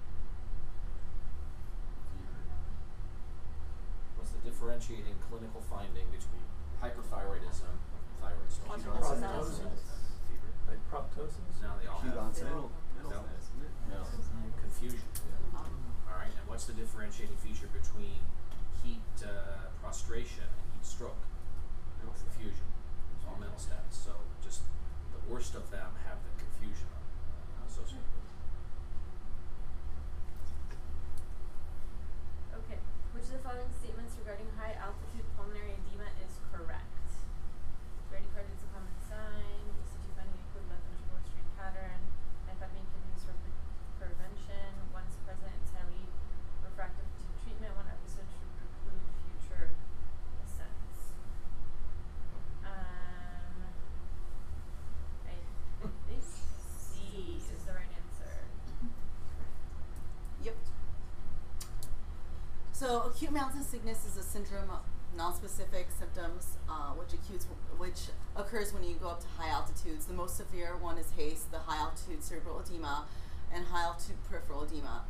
What's 4.16 4.32
the 4.32 4.44
differentiating 4.48 5.16
clinical 5.30 5.62
finding 5.68 6.08
between 6.12 6.44
hyperthyroidism 6.80 7.68
and 7.68 8.16
thyroid 8.24 8.52
storm? 8.52 8.80
Proptosis. 8.80 9.60
Like 10.68 10.80
proptosis? 10.88 11.44
Now 11.62 11.76
they 11.80 11.88
all 11.88 12.00
Acute 12.00 12.16
have 12.16 12.24
onset. 12.32 12.48
no, 12.48 12.72
Middle 12.96 13.12
no, 13.12 13.20
isn't? 13.36 13.92
No. 13.92 14.02
confusion. 14.62 15.04
All 16.08 16.20
right, 16.20 16.32
and 16.32 16.48
what's 16.48 16.66
the 16.66 16.74
differentiating 16.74 17.36
feature 17.44 17.68
between 17.76 18.20
heat 18.84 19.04
uh, 19.24 19.68
prostration 19.82 20.48
and 20.48 20.68
heat 20.76 20.86
stroke? 20.86 21.20
Confusion. 22.04 22.73
Status. 23.58 23.96
So 23.96 24.14
just 24.44 24.62
the 25.14 25.22
worst 25.32 25.56
of 25.56 25.70
them 25.72 25.90
have 26.06 26.22
the 26.22 26.34
confusion 26.38 26.90
associated 27.66 28.06
with 28.14 28.26
it. 28.30 28.38
Okay. 32.62 32.80
Which 33.14 33.26
of 33.34 33.42
the 33.42 33.44
following 33.46 33.74
statements 33.74 34.14
regarding 34.22 34.48
high 34.58 34.78
altitude 34.78 35.26
pulmonary 35.38 35.74
edema 35.82 36.10
is 36.22 36.38
correct? 36.54 36.86
Bradycardia 38.14 38.54
is 38.54 38.62
a 38.62 38.70
common 38.74 38.94
sign. 39.10 39.64
ECG 39.82 40.14
finding 40.14 40.38
include 40.38 40.70
left 40.70 40.86
ventricular 40.86 41.22
strain 41.26 41.50
pattern. 41.58 42.00
Amphetamine 42.46 42.86
can 42.86 43.02
be 43.02 43.10
used 43.18 43.26
for 43.26 43.34
pre- 43.42 43.58
prevention. 43.98 44.70
Once 44.94 45.18
present, 45.26 45.50
it's 45.66 45.74
highly 45.74 46.06
refractive 46.62 47.10
to 47.10 47.22
treatment. 47.42 47.74
One 47.74 47.90
episode 47.90 48.30
should 48.30 48.50
preclude 48.62 49.02
future 49.26 49.74
ascents. 50.46 51.18
Um, 52.62 53.74
I 55.26 55.34
think 56.06 56.22
C 56.22 57.42
is 57.42 57.66
the 57.66 57.74
right 57.74 57.90
answer. 57.98 58.46
Yep. 60.46 60.56
So 62.84 63.04
acute 63.04 63.32
mountain 63.32 63.64
sickness 63.64 64.04
is 64.04 64.18
a 64.18 64.22
syndrome 64.22 64.70
of 64.70 64.84
non-specific 65.16 65.88
symptoms, 65.98 66.58
uh, 66.68 66.92
which 67.00 67.14
acutes, 67.14 67.48
which 67.78 68.12
occurs 68.36 68.74
when 68.74 68.84
you 68.84 68.96
go 68.96 69.08
up 69.08 69.22
to 69.22 69.28
high 69.40 69.48
altitudes. 69.48 70.06
The 70.06 70.14
most 70.14 70.36
severe 70.36 70.76
one 70.76 70.98
is 70.98 71.08
HACE, 71.16 71.48
the 71.50 71.60
high 71.60 71.80
altitude 71.80 72.22
cerebral 72.22 72.60
edema, 72.60 73.06
and 73.56 73.64
high 73.64 73.84
altitude 73.84 74.18
peripheral 74.30 74.66
edema, 74.66 75.06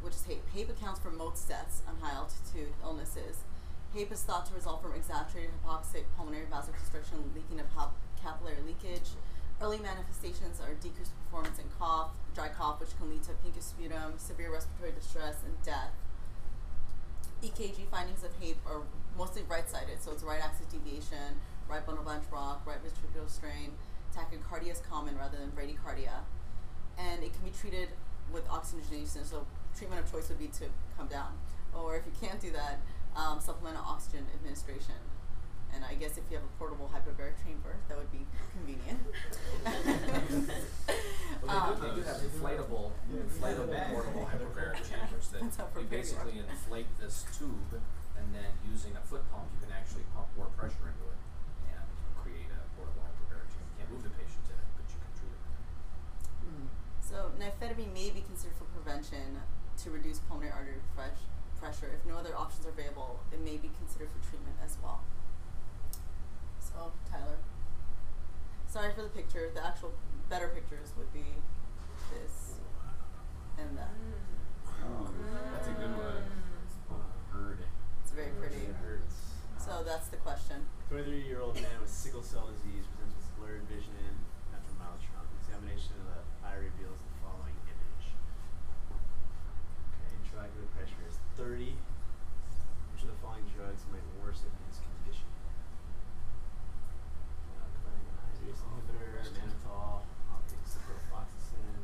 which 0.00 0.14
is 0.14 0.22
HAPE. 0.30 0.46
HAPE 0.54 0.70
accounts 0.70 1.00
for 1.00 1.10
most 1.10 1.48
deaths 1.48 1.82
on 1.88 1.96
high 1.98 2.14
altitude 2.14 2.70
illnesses. 2.84 3.42
HAPE 3.94 4.12
is 4.12 4.22
thought 4.22 4.46
to 4.46 4.54
result 4.54 4.80
from 4.80 4.94
exaggerated 4.94 5.50
hypoxic 5.66 6.04
pulmonary 6.16 6.46
vasoconstriction, 6.46 7.34
leaking 7.34 7.58
of 7.58 7.66
capillary 8.22 8.62
leakage. 8.64 9.18
Early 9.60 9.78
manifestations 9.78 10.60
are 10.60 10.74
decreased 10.74 11.10
performance 11.24 11.58
and 11.58 11.66
cough, 11.80 12.10
dry 12.36 12.46
cough, 12.46 12.78
which 12.78 12.96
can 12.96 13.10
lead 13.10 13.24
to 13.24 13.32
pinkish 13.42 13.74
sputum, 13.74 14.14
severe 14.18 14.52
respiratory 14.52 14.92
distress, 14.92 15.42
and 15.42 15.60
death. 15.66 15.90
EKG 17.42 17.86
findings 17.90 18.24
of 18.24 18.30
HAPE 18.40 18.58
are 18.66 18.82
mostly 19.16 19.42
right-sided, 19.48 20.02
so 20.02 20.12
it's 20.12 20.22
right 20.22 20.42
axis 20.42 20.66
deviation, 20.66 21.38
right 21.68 21.84
bundle 21.84 22.04
branch 22.04 22.24
block, 22.30 22.66
right 22.66 22.78
ventricular 22.82 23.28
strain. 23.28 23.72
Tachycardia 24.14 24.72
is 24.72 24.82
common 24.90 25.16
rather 25.16 25.36
than 25.38 25.50
bradycardia, 25.50 26.24
and 26.98 27.22
it 27.22 27.32
can 27.32 27.44
be 27.44 27.50
treated 27.50 27.88
with 28.32 28.48
oxygenation. 28.50 29.24
So 29.24 29.46
treatment 29.76 30.04
of 30.04 30.10
choice 30.10 30.28
would 30.28 30.38
be 30.38 30.48
to 30.58 30.64
come 30.96 31.06
down, 31.06 31.32
or 31.74 31.96
if 31.96 32.02
you 32.06 32.12
can't 32.20 32.40
do 32.40 32.50
that, 32.52 32.80
um, 33.14 33.40
supplemental 33.40 33.84
oxygen 33.86 34.26
administration. 34.34 34.94
And 35.74 35.84
I 35.84 35.94
guess 35.94 36.16
if 36.18 36.24
you 36.30 36.36
have 36.36 36.44
a 36.44 36.54
portable 36.58 36.90
hyperbaric 36.90 37.38
chamber, 37.44 37.76
that 37.88 37.96
would 37.98 38.10
be 38.12 38.26
convenient. 38.56 39.00
Well, 41.38 41.70
they, 41.70 41.80
do, 41.80 41.86
Um, 41.86 41.94
they 41.94 42.02
do 42.02 42.06
have 42.08 42.18
inflatable, 42.18 42.90
inflatable 43.14 43.78
portable 43.94 44.26
hyperbaric 44.26 44.82
chambers 44.90 45.28
that 45.30 45.40
That's 45.40 45.56
you 45.58 45.64
prepared 45.70 45.84
you 45.84 45.88
basically 45.88 46.36
inflate 46.42 46.90
this 46.98 47.24
tube, 47.30 47.78
and 48.18 48.26
then 48.34 48.50
using 48.66 48.96
a 48.98 49.02
foot 49.06 49.22
pump, 49.30 49.46
you 49.54 49.62
can 49.62 49.70
actually 49.70 50.02
pump 50.16 50.26
more 50.34 50.50
pressure 50.58 50.90
into 50.90 51.04
it 51.14 51.20
and 51.70 51.86
create 52.18 52.50
a 52.50 52.60
portable 52.74 53.06
hyperbaric 53.06 53.46
chamber. 53.54 53.70
You 53.70 53.76
can't 53.78 53.90
move 53.94 54.02
the 54.02 54.14
patient 54.18 54.44
in 54.50 54.58
it, 54.58 54.68
but 54.74 54.84
you 54.90 54.98
can 54.98 55.12
treat 55.14 55.30
it. 55.30 55.46
So 57.00 57.30
nifedipine 57.38 57.94
may 57.94 58.10
be 58.10 58.20
considered 58.26 58.58
for 58.58 58.66
prevention 58.74 59.38
to 59.84 59.86
reduce 59.94 60.18
pulmonary 60.26 60.52
artery 60.52 60.82
fresh 60.92 61.22
pressure. 61.60 61.90
If 61.94 62.04
no 62.04 62.18
other 62.18 62.36
options 62.36 62.66
are 62.66 62.74
available, 62.74 63.20
it 63.32 63.40
may 63.40 63.56
be 63.56 63.70
considered 63.78 64.08
for 64.10 64.20
treatment 64.28 64.56
as 64.64 64.76
well. 64.82 65.00
So 66.60 66.92
Tyler, 67.10 67.38
sorry 68.68 68.87
for 68.98 69.06
the 69.06 69.14
picture. 69.14 69.46
The 69.54 69.62
actual 69.62 69.94
better 70.26 70.50
pictures 70.50 70.90
would 70.98 71.06
be 71.14 71.38
this 72.10 72.58
and 73.54 73.78
that. 73.78 73.94
Oh, 74.82 75.06
that's 75.54 75.70
a 75.70 75.76
good 75.78 75.94
one. 75.94 76.26
Bird. 77.30 77.62
It's 78.02 78.10
very 78.10 78.34
pretty. 78.42 78.66
hurts. 78.82 79.38
So 79.62 79.86
that's 79.86 80.10
the 80.10 80.18
question. 80.18 80.66
23 80.90 81.14
year 81.22 81.38
old 81.38 81.54
man 81.54 81.78
with 81.78 81.86
sickle 81.86 82.26
cell 82.26 82.50
disease 82.50 82.90
presents 82.98 83.14
with 83.14 83.30
blurred 83.38 83.62
vision 83.70 84.18
after 84.50 84.74
mild 84.82 84.98
trauma. 84.98 85.30
Examination 85.46 85.94
of 86.02 86.18
the 86.18 86.20
eye 86.42 86.58
reveals 86.58 86.98
the 86.98 87.14
following 87.22 87.54
image. 87.70 88.06
Okay, 89.94 90.10
intraocular 90.18 90.66
pressure 90.74 91.06
is 91.06 91.22
30. 91.38 91.70
Which 91.70 93.06
of 93.06 93.14
the 93.14 93.18
following 93.22 93.46
drugs 93.54 93.86
might 93.94 94.02
worsen 94.18 94.50
his 94.66 94.82
condition? 94.82 95.30
Uh, 97.62 98.47
inhibitor, 98.64 99.22
mannitol, 99.36 100.02
optic 100.32 100.60
ciprofloxacin, 100.66 101.78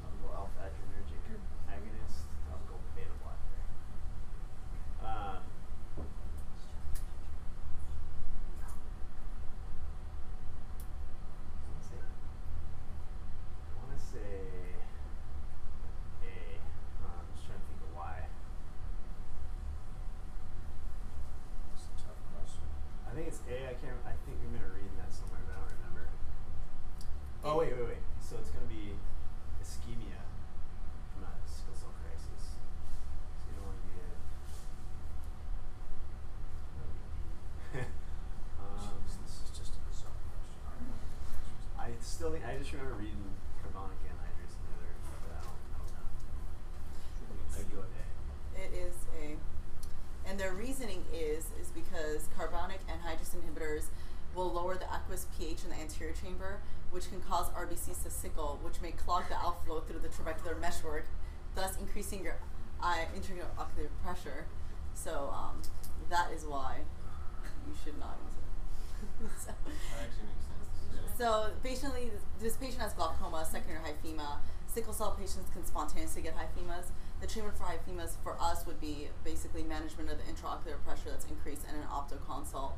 topical 0.00 0.30
alpha 0.34 0.70
adrenergic 0.70 1.24
agonist, 1.68 2.28
topical 2.48 2.78
beta 2.94 3.14
blocker. 3.22 3.62
Um, 5.02 5.42
I 13.62 13.74
want 13.78 13.90
to 13.98 14.04
say 14.04 14.62
A. 16.22 16.58
Uh, 17.02 17.18
I'm 17.18 17.26
just 17.34 17.44
trying 17.46 17.58
to 17.60 17.66
think 17.66 17.80
of 17.82 17.90
why. 17.96 18.16
A 21.72 21.76
tough 21.98 22.20
question. 22.32 22.66
I 23.08 23.14
think 23.14 23.26
it's 23.28 23.42
A. 23.50 23.56
I 23.70 23.74
can't. 23.80 23.98
I 24.06 24.14
think 24.24 24.38
we 24.40 24.46
remember 24.52 24.78
reading 24.78 24.96
that 25.02 25.10
somewhere, 25.12 25.42
but 25.46 25.54
I 25.56 25.66
don't 25.66 25.74
remember. 25.82 26.06
Oh 27.44 27.58
wait, 27.58 27.74
wait, 27.74 27.98
wait. 27.98 28.04
So 28.22 28.36
it's 28.38 28.50
gonna 28.54 28.70
be 28.70 28.94
ischemia 29.60 30.22
from 31.12 31.26
a 31.26 31.32
sickle 31.44 31.74
cell 31.74 31.92
crisis. 32.00 32.54
So 32.56 33.50
you 33.50 33.58
don't 33.58 33.66
want 33.68 33.80
to 33.82 33.88
get. 33.92 34.14
um, 38.62 39.02
this 39.04 39.18
is 39.18 39.50
just 39.52 39.74
a 39.74 39.80
bizarre 39.90 40.14
question. 40.30 40.62
All 40.64 40.76
right. 40.78 41.02
I 41.82 41.98
still 42.00 42.30
think 42.30 42.44
I 42.46 42.51
just 42.62 42.74
remember 42.74 42.94
reading 42.94 43.18
carbonic 43.58 43.98
anhydrase 44.06 44.54
inhibitor, 44.54 44.94
but 45.26 45.34
I 45.34 45.42
don't, 45.42 45.58
I 45.66 45.82
don't 45.82 45.90
know. 45.98 46.06
I'd 47.58 47.66
go 47.74 47.82
with 47.82 47.90
A. 47.98 48.06
It 48.62 48.70
is 48.86 48.94
a, 49.18 49.34
and 50.30 50.38
their 50.38 50.54
reasoning 50.54 51.02
is 51.12 51.50
is 51.58 51.74
because 51.74 52.30
carbonic 52.38 52.78
anhydrase 52.86 53.34
inhibitors 53.34 53.90
will 54.36 54.52
lower 54.52 54.76
the 54.76 54.86
aqueous 54.94 55.26
pH 55.36 55.64
in 55.64 55.70
the 55.70 55.76
anterior 55.76 56.14
chamber, 56.14 56.60
which 56.92 57.10
can 57.10 57.20
cause 57.22 57.50
RBCs 57.50 58.04
to 58.04 58.10
sickle, 58.10 58.60
which 58.62 58.80
may 58.80 58.92
clog 58.92 59.24
the 59.28 59.36
outflow 59.36 59.80
through 59.80 59.98
the 59.98 60.08
trabecular 60.08 60.58
meshwork, 60.60 61.06
thus 61.56 61.76
increasing 61.78 62.22
your 62.22 62.36
eye 62.80 63.06
intraocular 63.18 63.90
pressure. 64.04 64.46
So 64.94 65.34
um, 65.34 65.62
that 66.10 66.30
is 66.30 66.46
why 66.46 66.78
you 67.66 67.74
should 67.82 67.98
not 67.98 68.16
use 68.22 69.26
it. 69.26 69.30
so, 69.46 69.52
so 71.22 71.50
patiently, 71.62 72.10
this 72.40 72.56
patient 72.56 72.80
has 72.82 72.92
glaucoma, 72.94 73.46
secondary 73.48 73.78
hyphema. 73.78 74.38
Sickle 74.66 74.92
cell 74.92 75.12
patients 75.12 75.48
can 75.52 75.64
spontaneously 75.64 76.20
get 76.20 76.34
hyphemas. 76.34 76.90
The 77.20 77.28
treatment 77.28 77.56
for 77.56 77.62
hyphemas 77.62 78.16
for 78.24 78.36
us 78.40 78.66
would 78.66 78.80
be 78.80 79.06
basically 79.22 79.62
management 79.62 80.10
of 80.10 80.18
the 80.18 80.24
intraocular 80.24 80.82
pressure 80.84 81.10
that's 81.10 81.26
increased 81.26 81.62
and 81.68 81.76
an 81.76 81.84
ophtho 81.86 82.18
consult, 82.26 82.74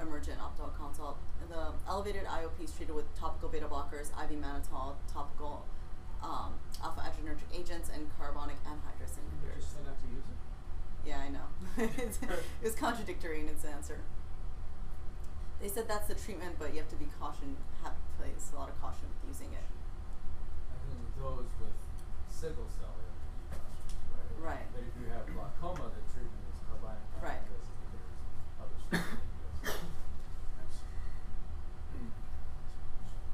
emergent 0.00 0.38
ophtho 0.38 0.70
consult. 0.78 1.18
The 1.50 1.72
elevated 1.88 2.22
IOP 2.26 2.62
is 2.62 2.72
treated 2.72 2.94
with 2.94 3.12
topical 3.18 3.48
beta 3.48 3.66
blockers, 3.66 4.14
IV 4.14 4.38
mannitol, 4.38 4.94
topical 5.12 5.66
um, 6.22 6.54
alpha 6.84 7.00
adrenergic 7.00 7.50
agents, 7.52 7.90
and 7.92 8.06
carbonic 8.16 8.62
anhydrase 8.62 9.18
inhibitors. 9.18 9.58
Just 9.58 9.72
say 9.72 9.80
not 9.84 9.98
to 9.98 10.06
use 10.06 10.22
it. 10.30 11.08
Yeah, 11.08 11.18
I 11.18 11.28
know. 11.34 11.48
It's- 11.98 12.20
it 12.22 12.64
was 12.64 12.76
contradictory 12.76 13.40
in 13.40 13.48
its 13.48 13.64
answer. 13.64 13.98
They 15.62 15.68
said 15.70 15.86
that's 15.86 16.08
the 16.08 16.18
treatment, 16.18 16.58
but 16.58 16.74
you 16.74 16.80
have 16.82 16.90
to 16.90 16.96
be 16.96 17.06
caution, 17.22 17.54
have 17.86 17.94
place 18.18 18.50
a 18.52 18.58
lot 18.58 18.68
of 18.68 18.74
caution 18.82 19.06
with 19.06 19.30
using 19.30 19.54
it. 19.54 19.62
I 19.62 20.76
think 20.90 20.98
those 21.14 21.46
with 21.62 21.70
sickle 22.26 22.66
cell, 22.74 22.90
you 22.98 23.06
have 23.06 23.14
to 23.14 23.30
be 23.30 23.54
cautious, 23.54 23.94
right? 24.42 24.58
Right. 24.58 24.66
But 24.74 24.82
if 24.82 24.98
you 24.98 25.06
have 25.14 25.22
glaucoma, 25.30 25.86
the 25.94 26.02
treatment 26.10 26.50
is 26.50 26.58
carbonic 26.66 27.06
Right. 27.22 27.38
anhydrase 27.46 27.70
inhibitors, 27.78 28.58
other 28.58 28.74
stuff. 28.74 29.06
Nice. 29.62 30.82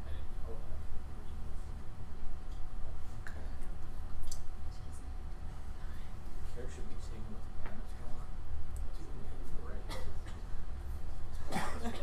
I 0.04 0.12
didn't 0.12 0.36
know 0.44 0.52
that. 0.52 0.84
Okay. 3.24 3.40
Care 6.52 6.68
should 6.68 6.88
be 6.92 7.00
taken 7.00 7.24
with 7.32 7.48
mannitol. 7.64 8.20
Right. 9.64 9.80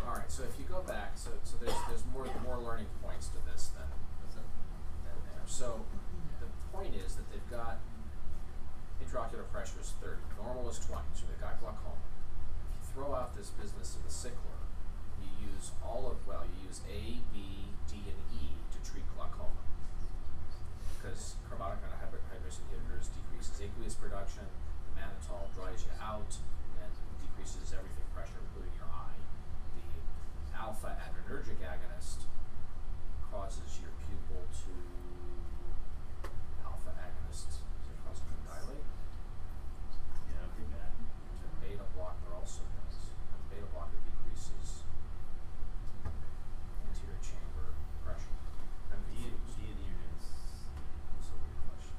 All 0.08 0.16
right. 0.18 0.32
So 0.32 0.44
if 0.44 0.58
you 0.58 0.66
go 0.66 0.82
back, 0.82 1.15
so 1.26 1.34
so 1.42 1.58
there's 1.58 1.74
there's 1.90 2.06
more 2.14 2.30
more 2.46 2.62
learning 2.62 2.86
points 3.02 3.34
to 3.34 3.42
this 3.50 3.74
than 3.74 3.90
than 4.38 4.46
there. 5.34 5.42
So 5.50 5.82
the 6.38 6.46
point 6.70 6.94
is 6.94 7.18
that 7.18 7.26
they've 7.34 7.50
got 7.50 7.82
intraocular 9.02 9.50
pressure 9.50 9.82
is 9.82 9.94
30, 10.02 10.22
normal 10.38 10.70
is 10.70 10.78
20, 10.86 11.02
so 11.18 11.26
they've 11.26 11.42
got 11.42 11.58
glaucoma. 11.58 11.98
If 11.98 12.78
you 12.78 12.86
throw 12.94 13.18
out 13.18 13.34
this 13.34 13.50
business 13.58 13.98
of 13.98 14.06
the 14.06 14.14
sickler, 14.14 14.62
you 15.18 15.50
use 15.50 15.74
all 15.82 16.06
of 16.14 16.22
well, 16.30 16.46
you 16.46 16.70
use 16.70 16.86
A, 16.86 17.20
B, 17.34 17.74
D, 17.90 18.06
and 18.06 18.22
E 18.38 18.54
to 18.72 18.78
treat 18.86 19.04
glaucoma 19.18 19.66
because 21.06 21.38
carbonic 21.46 21.78
anhydrase 21.86 22.58
inhibitors 22.66 23.14
decreases 23.14 23.62
aqueous 23.62 23.94
production, 23.94 24.42
the 24.90 25.02
mannitol 25.02 25.46
dries 25.54 25.86
you 25.86 25.94
out 26.02 26.34
and 26.82 26.92
decreases 27.22 27.70
everything 27.78 28.10
pressure, 28.10 28.42
including 28.42 28.74
your 28.74 28.90
eye. 28.90 29.05
The 30.66 30.74
alpha 30.74 30.98
adrenergic 30.98 31.62
agonist 31.62 32.26
causes 33.30 33.70
your 33.78 33.94
pupil 34.02 34.42
to 34.50 34.74
alpha 36.66 36.90
agonist 36.98 37.54
does 37.54 37.86
it 37.94 38.02
cause 38.02 38.18
it 38.18 38.34
to 38.34 38.38
dilate? 38.50 38.90
Yeah, 40.26 40.42
pretty 40.58 40.74
bad. 40.74 40.90
The 41.46 41.50
beta 41.62 41.86
blocker 41.94 42.34
also 42.34 42.66
does. 42.82 42.98
The 42.98 43.46
beta 43.54 43.70
blocker 43.78 43.94
decreases 44.10 44.90
anterior 46.10 47.22
chamber 47.22 47.78
pressure. 48.02 48.34
I'm 48.90 49.06
D, 49.06 49.22
confused. 49.22 49.46
D 49.62 49.70
and 49.70 49.86
are 49.86 50.18
That's 51.14 51.30
a 51.30 51.38
weird 51.46 51.62
question. 51.70 51.94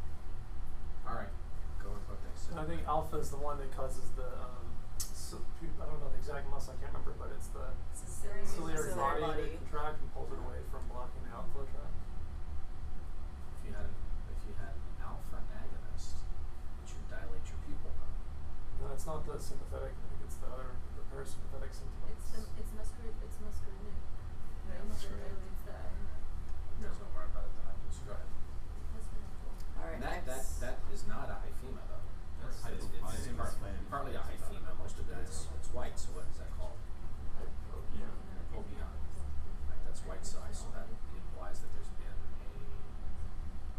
All 1.07 1.14
right, 1.22 1.31
go 1.79 1.94
with 1.94 2.02
what 2.11 2.18
they 2.18 2.35
said. 2.35 2.59
I 2.59 2.66
think 2.66 2.83
alpha 2.90 3.22
is 3.22 3.31
the 3.31 3.38
one 3.38 3.62
that 3.62 3.70
causes 3.79 4.11
the 4.18 4.26
um, 4.42 4.66
so, 4.98 5.38
I 5.62 5.87
don't 5.87 6.02
know 6.02 6.11
the 6.11 6.18
exact 6.18 6.50
muscle. 6.50 6.74
I 6.74 6.83
can't 6.83 6.90
remember, 6.90 7.14
but 7.14 7.31
it's 7.31 7.55
the 7.55 7.70
Ciliary 8.26 8.42
ciliary 8.42 8.90
Ciliary 8.90 8.98
body, 8.98 9.22
body. 9.22 9.42
that 9.46 9.70
contracts 9.70 10.00
and 10.02 10.10
pulls 10.10 10.30
it 10.34 10.40
away 10.42 10.58
from 10.74 10.82
blocking 10.90 11.22
the 11.22 11.30
outflow 11.30 11.62
tract. 11.70 11.94
If 11.94 13.60
you 13.66 13.72
had 13.78 13.86
an, 13.86 13.94
if 14.34 14.40
you 14.50 14.54
had 14.58 14.74
an 14.74 14.98
alpha 14.98 15.38
agonist, 15.54 16.18
it 16.82 16.86
should 16.90 17.06
dilate 17.06 17.46
your 17.46 17.60
pupil. 17.70 17.94
No, 18.82 18.90
it's 18.90 19.06
not 19.06 19.22
the 19.22 19.38
sympathetic. 19.38 19.94
I 19.94 20.04
think 20.10 20.20
it's 20.26 20.38
the 20.42 20.50
other, 20.50 20.74
the 20.98 21.04
parasympathetic 21.14 21.70
symptoms. 21.70 22.18
It's 22.18 22.34
the 22.34 22.42
it's 22.58 22.72
muscar 22.74 23.06
it's 23.14 23.38
muscarinic. 23.38 23.98
Yeah, 24.74 24.82
muscarinic. 24.90 25.54
That 25.70 25.86
You 26.76 26.82
guys 26.82 26.98
know 26.98 27.10
more 27.14 27.30
about 27.30 27.46
it 27.46 27.54
than 27.54 27.64
I 27.70 27.74
do. 27.78 27.88
Go 28.06 28.12
ahead. 28.18 28.26
All 28.26 29.86
right. 29.86 29.94
And 29.96 30.02
that, 30.02 30.26
that, 30.26 30.42
that 30.60 30.76
is 30.90 31.06
not 31.06 31.30
a 31.30 31.38
hyphema 31.46 31.78
though. 31.86 32.02
That's- 32.42 32.58
It's, 32.74 32.90
it's, 32.90 33.30
it's 33.30 33.38
It's 33.38 33.86
partly 33.88 34.14
a 34.18 34.22
hyphema, 34.22 34.74
most 34.78 34.98
of 34.98 35.06
it 35.08 35.18
is, 35.22 35.46
it's 35.56 35.70
white, 35.72 35.94
so 35.98 36.10
what 36.18 36.26
is 36.30 36.36
that 36.42 36.50
called? 36.58 36.75
Yeah. 38.57 38.88
Hypopyon. 38.88 38.97
Right, 39.69 39.83
that's 39.85 40.01
white 40.09 40.25
size, 40.25 40.57
so 40.64 40.73
that 40.73 40.88
implies 41.12 41.61
that 41.61 41.71
there's 41.77 41.92
been 42.01 42.09
a 42.09 42.53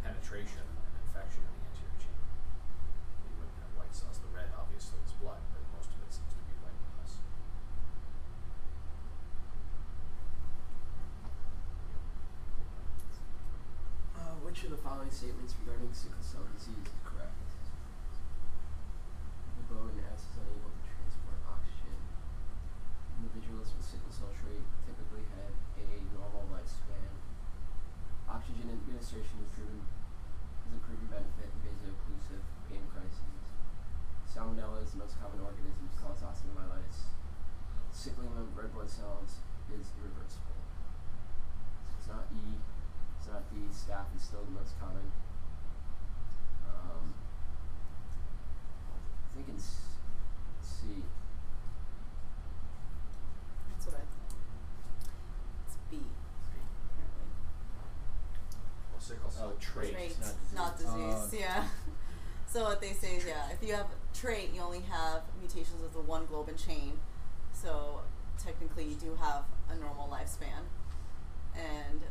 penetration, 0.06 0.66
infection 1.02 1.42
in 1.42 1.54
the 1.58 1.66
anterior 1.74 1.98
chamber. 1.98 2.30
You 3.26 3.34
wouldn't 3.42 3.58
have 3.58 3.74
white 3.74 3.94
cells. 3.96 4.22
The 4.22 4.30
red 4.30 4.54
obviously 4.54 5.02
is 5.02 5.14
blood, 5.18 5.42
but 5.50 5.66
most 5.74 5.90
of 5.90 6.00
it 6.06 6.12
seems 6.14 6.30
to 6.38 6.44
be 6.46 6.56
white. 6.62 6.78
Uh, 14.18 14.36
which 14.44 14.62
of 14.66 14.72
the 14.74 14.82
following 14.82 15.10
statements 15.10 15.54
regarding 15.64 15.90
sickle 15.94 16.22
cell 16.22 16.46
disease 16.54 16.86
is 16.86 17.02
correct? 17.06 17.34
The 19.58 19.66
bone 19.74 19.98
S 20.14 20.26
is 20.28 20.36
unable 20.42 20.74
to 20.74 20.82
transport 20.84 21.40
oxygen. 21.48 21.98
Individuals 23.22 23.72
with 23.74 23.86
sickle 23.86 24.14
cell 24.14 24.34
trait 24.36 24.64
typically 24.86 25.26
have 25.38 25.54
a 25.80 25.88
normal 26.14 26.46
lifespan. 26.54 27.14
Oxygen 28.28 28.68
administration 28.74 29.38
is 29.42 29.50
proven 29.56 29.82
is 29.82 30.74
a 30.76 30.82
proven 30.84 31.08
benefit 31.08 31.48
in 31.48 31.60
vaso-occlusive 31.64 32.44
pain 32.68 32.84
crises. 32.92 33.44
Salmonella 34.28 34.84
is 34.84 34.92
the 34.92 35.02
most 35.02 35.16
common 35.22 35.40
organism 35.40 35.88
to 35.88 35.98
cause 36.02 36.20
osteomyelitis. 36.26 37.08
Sickling 37.96 38.34
of 38.38 38.52
red 38.54 38.67
blood 38.78 38.90
cells 38.90 39.42
is 39.74 39.88
irreversible. 39.98 40.54
So 41.90 41.98
it's 41.98 42.08
not 42.14 42.26
E, 42.30 42.62
it's 43.18 43.28
not 43.28 43.42
D. 43.50 43.58
Staph 43.74 44.06
is 44.16 44.22
still 44.22 44.46
the 44.46 44.52
most 44.52 44.78
common. 44.80 45.10
Um, 46.70 47.14
I 48.94 49.36
think 49.36 49.48
it's 49.58 49.66
C. 50.62 51.02
That's 53.74 53.86
what 53.88 53.96
I 53.96 54.06
thought. 54.06 54.38
It's 55.66 55.78
B. 55.90 55.98
Apparently. 55.98 57.30
Well, 58.94 59.02
sickle 59.02 59.32
cell 59.32 59.54
Oh, 59.54 59.58
trait, 59.60 59.94
Trait, 59.94 60.16
not 60.54 60.78
disease. 60.78 60.94
not 60.94 61.22
disease. 61.26 61.42
yeah. 61.42 61.66
So 62.50 62.64
what 62.64 62.80
they 62.80 62.94
say 62.94 63.18
is, 63.18 63.26
yeah, 63.26 63.50
if 63.52 63.62
you 63.68 63.74
have 63.76 63.88
trait, 64.14 64.52
you 64.56 64.62
only 64.62 64.80
have 64.90 65.24
mutations 65.42 65.84
of 65.84 65.92
the 65.92 66.00
one 66.00 66.26
globin 66.28 66.56
chain. 66.56 66.94
So 67.52 68.00
technically, 68.44 68.86
you 68.86 68.96
do 68.96 69.18
have 69.22 69.44
a 69.70 69.76
normal 69.76 70.08
lifespan, 70.08 70.68
and 71.56 72.02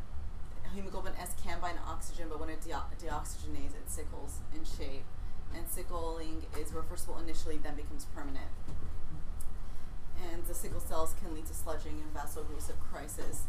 hemoglobin 0.74 1.12
S 1.20 1.34
can 1.42 1.60
bind 1.60 1.78
oxygen, 1.86 2.26
but 2.28 2.40
when 2.40 2.50
it 2.50 2.60
deo- 2.60 2.84
deoxygenates, 3.02 3.74
it 3.74 3.88
sickles 3.88 4.40
in 4.54 4.64
shape. 4.64 5.04
And 5.54 5.68
sickling 5.68 6.42
is 6.60 6.72
reversible 6.72 7.18
initially, 7.18 7.56
then 7.56 7.76
becomes 7.76 8.04
permanent. 8.14 8.50
And 10.32 10.44
the 10.44 10.54
sickle 10.54 10.80
cells 10.80 11.14
can 11.22 11.34
lead 11.34 11.46
to 11.46 11.52
sludging 11.52 12.02
and 12.02 12.12
vaso-occlusive 12.12 12.76
crisis. 12.92 13.44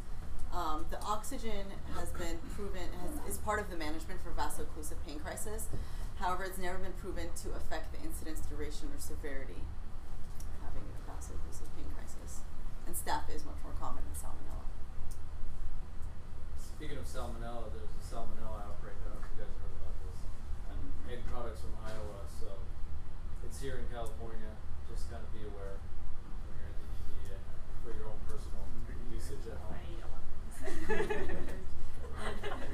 Um, 0.54 0.86
the 0.90 1.02
oxygen 1.02 1.74
has 1.98 2.12
been 2.12 2.38
proven 2.56 2.88
has, 3.02 3.34
is 3.34 3.38
part 3.40 3.60
of 3.60 3.70
the 3.70 3.76
management 3.76 4.22
for 4.22 4.30
vaso-occlusive 4.32 4.96
pain 5.06 5.20
crisis. 5.20 5.68
However, 6.20 6.44
it's 6.46 6.58
never 6.58 6.78
been 6.78 6.94
proven 6.94 7.28
to 7.44 7.50
affect 7.58 7.92
the 7.92 8.00
incidence, 8.08 8.42
duration, 8.48 8.88
or 8.94 9.00
severity 9.00 9.60
of 10.40 10.64
having 10.64 10.88
a 10.96 11.12
vaso-occlusive 11.12 11.67
staph 12.98 13.30
is 13.30 13.46
much 13.46 13.62
more 13.62 13.78
common 13.78 14.02
than 14.02 14.18
salmonella. 14.18 14.66
Speaking 16.58 16.98
of 16.98 17.06
salmonella, 17.06 17.70
there's 17.70 17.94
a 17.94 18.02
salmonella 18.02 18.66
outbreak. 18.66 18.98
I 19.06 19.14
don't 19.14 19.22
know 19.22 19.26
if 19.26 19.30
you 19.38 19.46
guys 19.46 19.54
heard 19.62 19.78
about 19.78 19.94
this. 20.02 20.18
And 20.74 20.82
egg 21.14 21.22
products 21.30 21.62
from 21.62 21.78
Iowa, 21.86 22.26
so 22.26 22.58
it's 23.46 23.62
here 23.62 23.78
in 23.78 23.86
California. 23.94 24.58
Just 24.90 25.14
kind 25.14 25.22
of 25.22 25.30
be 25.30 25.46
aware 25.46 25.78
when 25.78 26.58
you're 26.58 26.74
in 26.74 26.82
the 26.82 26.90
ED 27.30 27.38
and 27.38 27.46
for 27.86 27.94
your 27.94 28.10
own 28.10 28.18
personal 28.26 28.66
usage 29.14 29.46
at 29.46 29.62
home. 29.62 29.78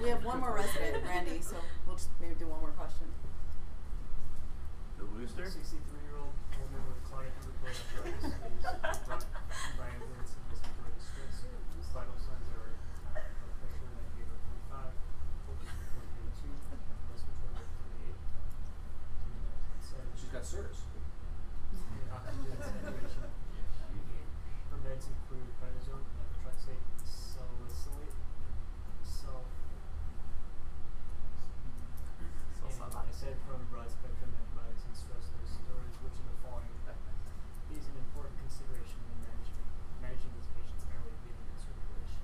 We 0.02 0.10
have 0.10 0.24
one 0.24 0.40
more 0.40 0.54
resident, 0.56 1.04
Randy, 1.04 1.42
so 1.42 1.58
we'll 1.86 1.96
just 1.96 2.10
maybe 2.20 2.36
do 2.40 2.48
one 2.48 2.60
more 2.60 2.72
question. 2.80 3.08
The 5.00 5.04
booster? 5.04 5.46
63 5.48 5.84
year 6.08 6.16
old 6.16 6.32
woman 6.56 6.80
with 6.88 7.04
chronic 7.08 7.32
rheumatoid 7.44 7.76
arthritis 7.76 8.24
is 8.24 9.00
brought 9.04 9.26
by 9.80 9.88
ambulance 9.96 10.32
in 10.36 10.42
respiratory 10.48 10.96
distress. 10.96 11.44
Vital 11.94 12.18
signs 12.20 12.48
are 12.58 12.74
uh, 13.14 13.20
blood 13.20 13.54
pressure 13.62 13.86
at 13.86 14.10
eight 14.18 14.26
over 14.26 14.42
45, 14.74 14.90
focus 15.46 15.70
report 15.72 16.08
32, 16.42 16.50
respiratory 17.12 17.54
rate 17.54 17.78
38, 18.04 18.18
uh, 20.54 20.62
She's 20.62 20.62
got 20.62 20.70
SIRS. 20.70 20.86
and 21.74 22.10
oxygen 22.14 22.58
saturation. 22.62 23.26
Her 24.70 24.78
meds 24.86 25.06
include 25.10 25.50
prednisone, 25.58 26.06
methotrexate, 26.18 26.86
salicylate, 27.06 28.14
sal. 29.02 29.42
And 32.64 32.94
I 32.94 33.10
said 33.10 33.36
from 33.48 33.66
broad 33.72 33.90
spectrum 33.90 34.30
antibiotics 34.34 34.84
and 34.86 34.96
stress 34.98 35.26
steroids, 35.50 35.98
which 36.06 36.18
of 36.22 36.26
the 36.30 36.38
following 36.46 36.70
is 37.74 37.90
an 37.90 37.98
important 38.06 38.38
consideration 38.38 39.02
when 39.10 39.18
management 39.26 39.66
managing 39.98 40.30
this 40.38 40.46
patient's 40.54 40.86
airway 40.94 41.10
breathing 41.26 41.50
and 41.50 41.58
circulation. 41.58 42.22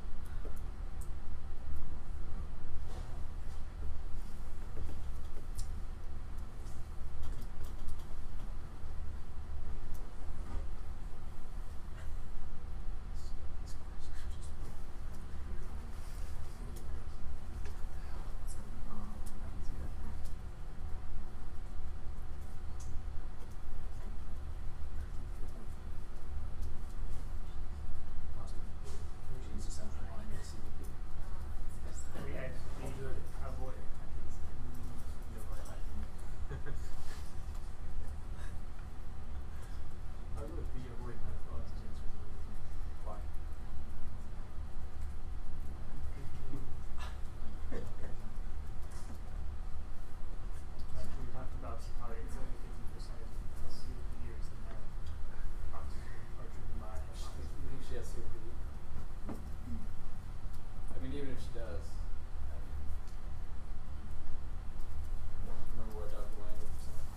Genes 29.47 29.65
essential 29.67 30.05
line, 30.13 30.29
CVP. 30.43 30.85
We 32.25 32.33
actually 32.37 32.91
do 32.99 33.09
avoid 33.45 33.75
I 40.37 40.41
would 40.41 40.73
be 40.73 40.81
avoid 40.87 41.15
medical 41.25 41.57
oxygen 41.59 41.93
Why? 43.03 43.17
we 49.99 51.25
talked 51.33 51.53
about 51.59 51.79
how 51.99 52.09
it's 52.13 52.35
only 52.39 52.55
fifty 52.63 52.85
percent 52.95 53.19
of 53.19 53.71
COPDers 53.73 54.45
that 54.49 54.61
have 54.69 54.85
oxygen 55.75 56.21
are 56.39 56.47
driven 56.47 56.77
by 56.79 56.95
You 56.95 57.67
think 57.69 57.81
she 57.87 57.95
has 57.99 58.07
COPD? 58.13 58.47
I 59.33 60.95
mean, 61.03 61.11
even 61.15 61.29
if 61.35 61.39
she 61.41 61.51
does, 61.57 61.83
I 62.51 62.55
mean, 62.61 62.79
remember 65.75 65.95
what 65.99 66.11
Dr. 66.11 66.37
Lang 66.39 66.55
was 66.63 66.79
saying? 66.79 67.07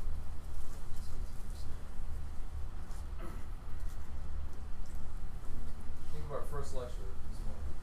Think 6.12 6.24
of 6.26 6.32
our 6.32 6.44
first 6.50 6.74
lecture 6.74 7.08
this 7.30 7.40
morning. 7.46 7.74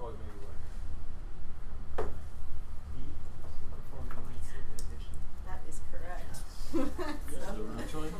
Oh, 0.00 0.08
it 0.08 0.16
maybe 0.20 0.38
what? 0.44 0.58
performing 3.72 4.18
mindset 4.28 4.64
meditation. 4.70 5.14
That 5.46 5.60
is 5.68 5.80
correct. 5.90 6.36
So- 6.72 8.10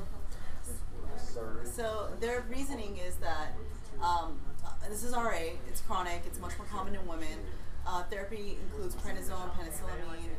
Sorry. 1.32 1.64
So 1.64 2.08
their 2.20 2.41
reasoning 2.52 2.98
is 2.98 3.16
that 3.16 3.54
um, 4.02 4.38
uh, 4.64 4.88
this 4.88 5.02
is 5.02 5.12
RA, 5.12 5.56
it's 5.68 5.80
chronic, 5.80 6.22
it's 6.26 6.38
much 6.38 6.52
more 6.58 6.66
common 6.66 6.94
in 6.94 7.06
women. 7.06 7.38
Uh, 7.86 8.02
therapy 8.04 8.58
includes 8.62 8.94
prednisone, 8.94 9.50
penicillamine, 9.56 10.30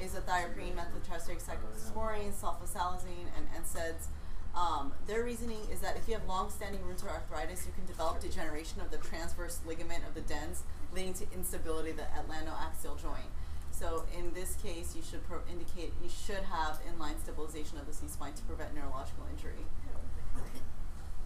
azathioprine, 0.00 0.74
methotrexate, 0.74 1.42
cyclosporine, 1.42 2.32
sulfasalazine, 2.32 3.28
and 3.36 3.64
NSAIDs. 3.64 4.06
Um, 4.54 4.92
their 5.06 5.22
reasoning 5.24 5.60
is 5.70 5.80
that 5.80 5.96
if 5.96 6.08
you 6.08 6.14
have 6.14 6.26
long-standing 6.26 6.80
rheumatoid 6.80 7.10
arthritis, 7.10 7.66
you 7.66 7.72
can 7.72 7.84
develop 7.84 8.20
degeneration 8.20 8.80
of 8.80 8.90
the 8.90 8.96
transverse 8.96 9.60
ligament 9.66 10.04
of 10.08 10.14
the 10.14 10.22
dens, 10.22 10.62
leading 10.94 11.12
to 11.14 11.26
instability 11.34 11.90
of 11.90 11.96
the 11.96 12.04
atlantoaxial 12.04 13.00
joint. 13.00 13.28
So 13.70 14.04
in 14.16 14.32
this 14.32 14.54
case, 14.62 14.96
you 14.96 15.02
should 15.02 15.20
indicate 15.50 15.92
you 16.02 16.08
should 16.08 16.44
have 16.44 16.80
inline 16.88 17.20
stabilization 17.20 17.76
of 17.76 17.86
the 17.86 17.92
C-spine 17.92 18.32
to 18.32 18.42
prevent 18.44 18.74
neurological 18.74 19.26
injury. 19.30 19.66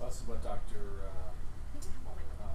Well, 0.00 0.08
this 0.08 0.24
is 0.24 0.26
what 0.26 0.40
Dr. 0.40 1.04
Uh, 1.04 1.28
uh, 1.28 2.48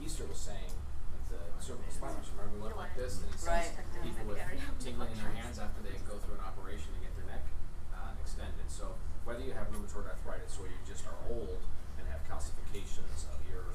Geester 0.00 0.24
was 0.24 0.40
saying 0.40 0.72
at 0.72 1.22
the 1.28 1.36
cervical 1.60 1.92
spine. 1.92 2.16
Remember, 2.16 2.56
we 2.56 2.60
went 2.64 2.76
like 2.80 2.96
this, 2.96 3.20
and 3.20 3.28
he 3.28 3.36
sees 3.36 3.44
Right. 3.46 3.68
people 4.00 4.24
with 4.32 4.40
tingling 4.80 5.12
in 5.12 5.18
their 5.20 5.36
hands 5.36 5.60
after 5.60 5.84
they 5.84 5.92
go 6.08 6.16
through 6.24 6.40
an 6.40 6.44
operation 6.48 6.88
to 6.96 7.00
get 7.04 7.12
their 7.20 7.28
neck 7.28 7.44
uh, 7.92 8.16
extended. 8.24 8.64
So 8.72 8.96
whether 9.28 9.44
you 9.44 9.52
have 9.52 9.68
rheumatoid 9.68 10.08
arthritis 10.08 10.56
or 10.56 10.72
you 10.72 10.78
just 10.88 11.04
are 11.04 11.20
old 11.28 11.60
and 12.00 12.08
have 12.08 12.24
calcifications 12.24 13.28
of 13.28 13.44
your 13.44 13.68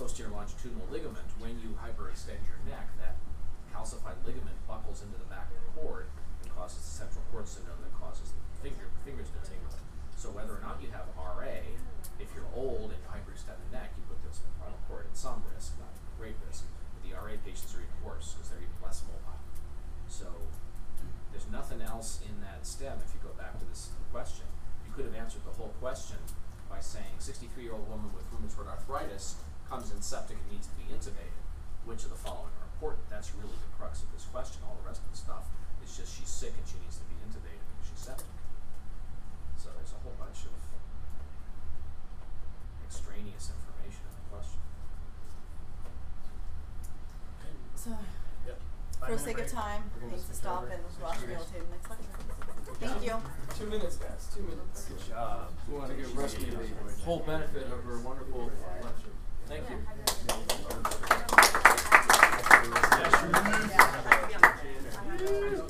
posterior 0.00 0.32
longitudinal 0.32 0.88
ligament, 0.90 1.28
when 1.38 1.60
you 1.60 1.76
hyperextend 1.76 2.40
your 2.48 2.58
neck, 2.64 2.88
that 2.98 3.20
calcified 3.68 4.16
ligament 4.24 4.56
buckles 4.66 5.02
into 5.04 5.18
the 5.20 5.28
back 5.28 5.52
of 5.52 5.60
the 5.60 5.70
cord 5.76 6.06
and 6.40 6.48
causes 6.56 6.80
the 6.80 6.94
central 7.04 7.22
cord 7.30 7.46
syndrome 7.46 7.84
that 7.84 7.92
causes 8.00 8.32
the 8.32 8.42
finger, 8.64 8.88
fingers 9.04 9.28
to 9.28 9.40
tingle. 9.44 9.76
So 10.16 10.30
whether 10.32 10.56
or 10.56 10.62
not 10.64 10.80
you 10.80 10.88
have 10.94 11.06
RA, 11.18 11.60
if 12.16 12.28
you're 12.32 12.48
old 12.54 12.94
and 12.94 13.02
hyperextend 13.10 13.60
the 13.68 13.70
neck, 13.76 13.92
you 13.98 14.02
put 14.08 14.22
the 14.24 14.32
spinal 14.32 14.78
cord 14.88 15.06
at 15.10 15.16
some 15.16 15.44
risk, 15.52 15.76
not 15.76 15.92
great 16.16 16.36
risk. 16.48 16.64
But 16.96 17.02
the 17.04 17.12
RA 17.12 17.36
patients 17.44 17.74
are 17.76 17.84
even 17.84 17.98
worse 18.00 18.32
because 18.32 18.48
they're 18.48 18.64
even 18.64 18.78
less 18.80 19.04
mobile. 19.04 19.38
So 20.08 20.30
there's 21.34 21.50
nothing 21.50 21.82
else 21.82 22.22
in 22.22 22.40
that 22.40 22.62
stem 22.62 23.02
if 23.02 23.10
you 23.12 23.20
go 23.20 23.34
back 23.34 23.58
to 23.58 23.66
this 23.66 23.90
question. 24.14 24.46
You 24.86 24.94
could 24.94 25.10
have 25.10 25.18
answered 25.18 25.42
the 25.42 25.52
whole 25.58 25.74
question 25.82 26.22
by 26.70 26.78
saying 26.78 27.18
63 27.18 27.50
year 27.62 27.74
old 27.74 27.90
woman 27.90 28.14
with 28.14 28.24
rheumatoid 28.30 28.70
arthritis 28.70 29.36
comes 29.68 29.90
in 29.90 30.00
septic 30.00 30.38
and 30.38 30.48
needs 30.54 30.70
to 30.70 30.76
be 30.78 30.86
intubated. 30.88 31.42
Which 31.84 32.06
of 32.06 32.14
the 32.14 32.20
following 32.22 32.54
are 32.62 32.68
important? 32.72 33.04
That's 33.10 33.34
really 33.34 33.58
the 33.58 33.72
crux 33.76 34.00
of 34.00 34.08
this 34.14 34.24
question. 34.30 34.62
All 34.64 34.78
the 34.80 34.86
rest 34.86 35.02
of 35.02 35.10
the 35.10 35.18
stuff 35.18 35.50
is 35.82 35.92
just 35.92 36.14
she's 36.16 36.30
sick 36.30 36.54
and 36.56 36.64
she 36.64 36.78
needs 36.80 36.96
to 37.02 37.06
be 37.10 37.18
intubated 37.26 37.60
because 37.60 37.86
she's 37.92 38.04
septic. 38.06 38.30
So 39.64 39.70
there's 39.72 39.96
a 39.96 40.00
whole 40.04 40.12
bunch 40.20 40.44
of 40.44 40.52
extraneous 42.84 43.48
information 43.48 44.04
in 44.04 44.12
the 44.12 44.28
question. 44.28 44.60
So, 47.74 47.96
Yep. 48.44 48.60
For 49.00 49.06
minute 49.08 49.20
sake 49.24 49.38
of 49.40 49.48
time, 49.50 49.90
We're 50.02 50.10
gonna 50.10 50.20
stop 50.20 50.62
over. 50.64 50.72
and 50.72 50.84
watch 50.84 51.00
Ross 51.00 51.16
will 51.24 51.44
take 51.48 51.64
the 51.64 51.72
next 51.72 51.88
lecture. 51.88 52.12
Thank 52.80 53.04
you. 53.04 53.16
Two 53.56 53.66
minutes, 53.72 53.96
guys. 53.96 54.28
Two 54.36 54.42
minutes. 54.42 54.84
Good 54.84 55.08
job. 55.08 55.48
We 55.66 55.78
want 55.78 55.90
to 55.90 55.96
give 55.96 56.12
Rusty 56.18 56.50
the 56.50 57.02
whole 57.04 57.20
benefit 57.20 57.64
of 57.72 57.84
her 57.84 57.98
wonderful 58.00 58.50
lecture. 58.82 59.12
Thank 59.48 59.70
you. 59.70 59.76
Yeah, 63.00 63.08
sure. 63.16 63.30
Yeah. 65.56 65.60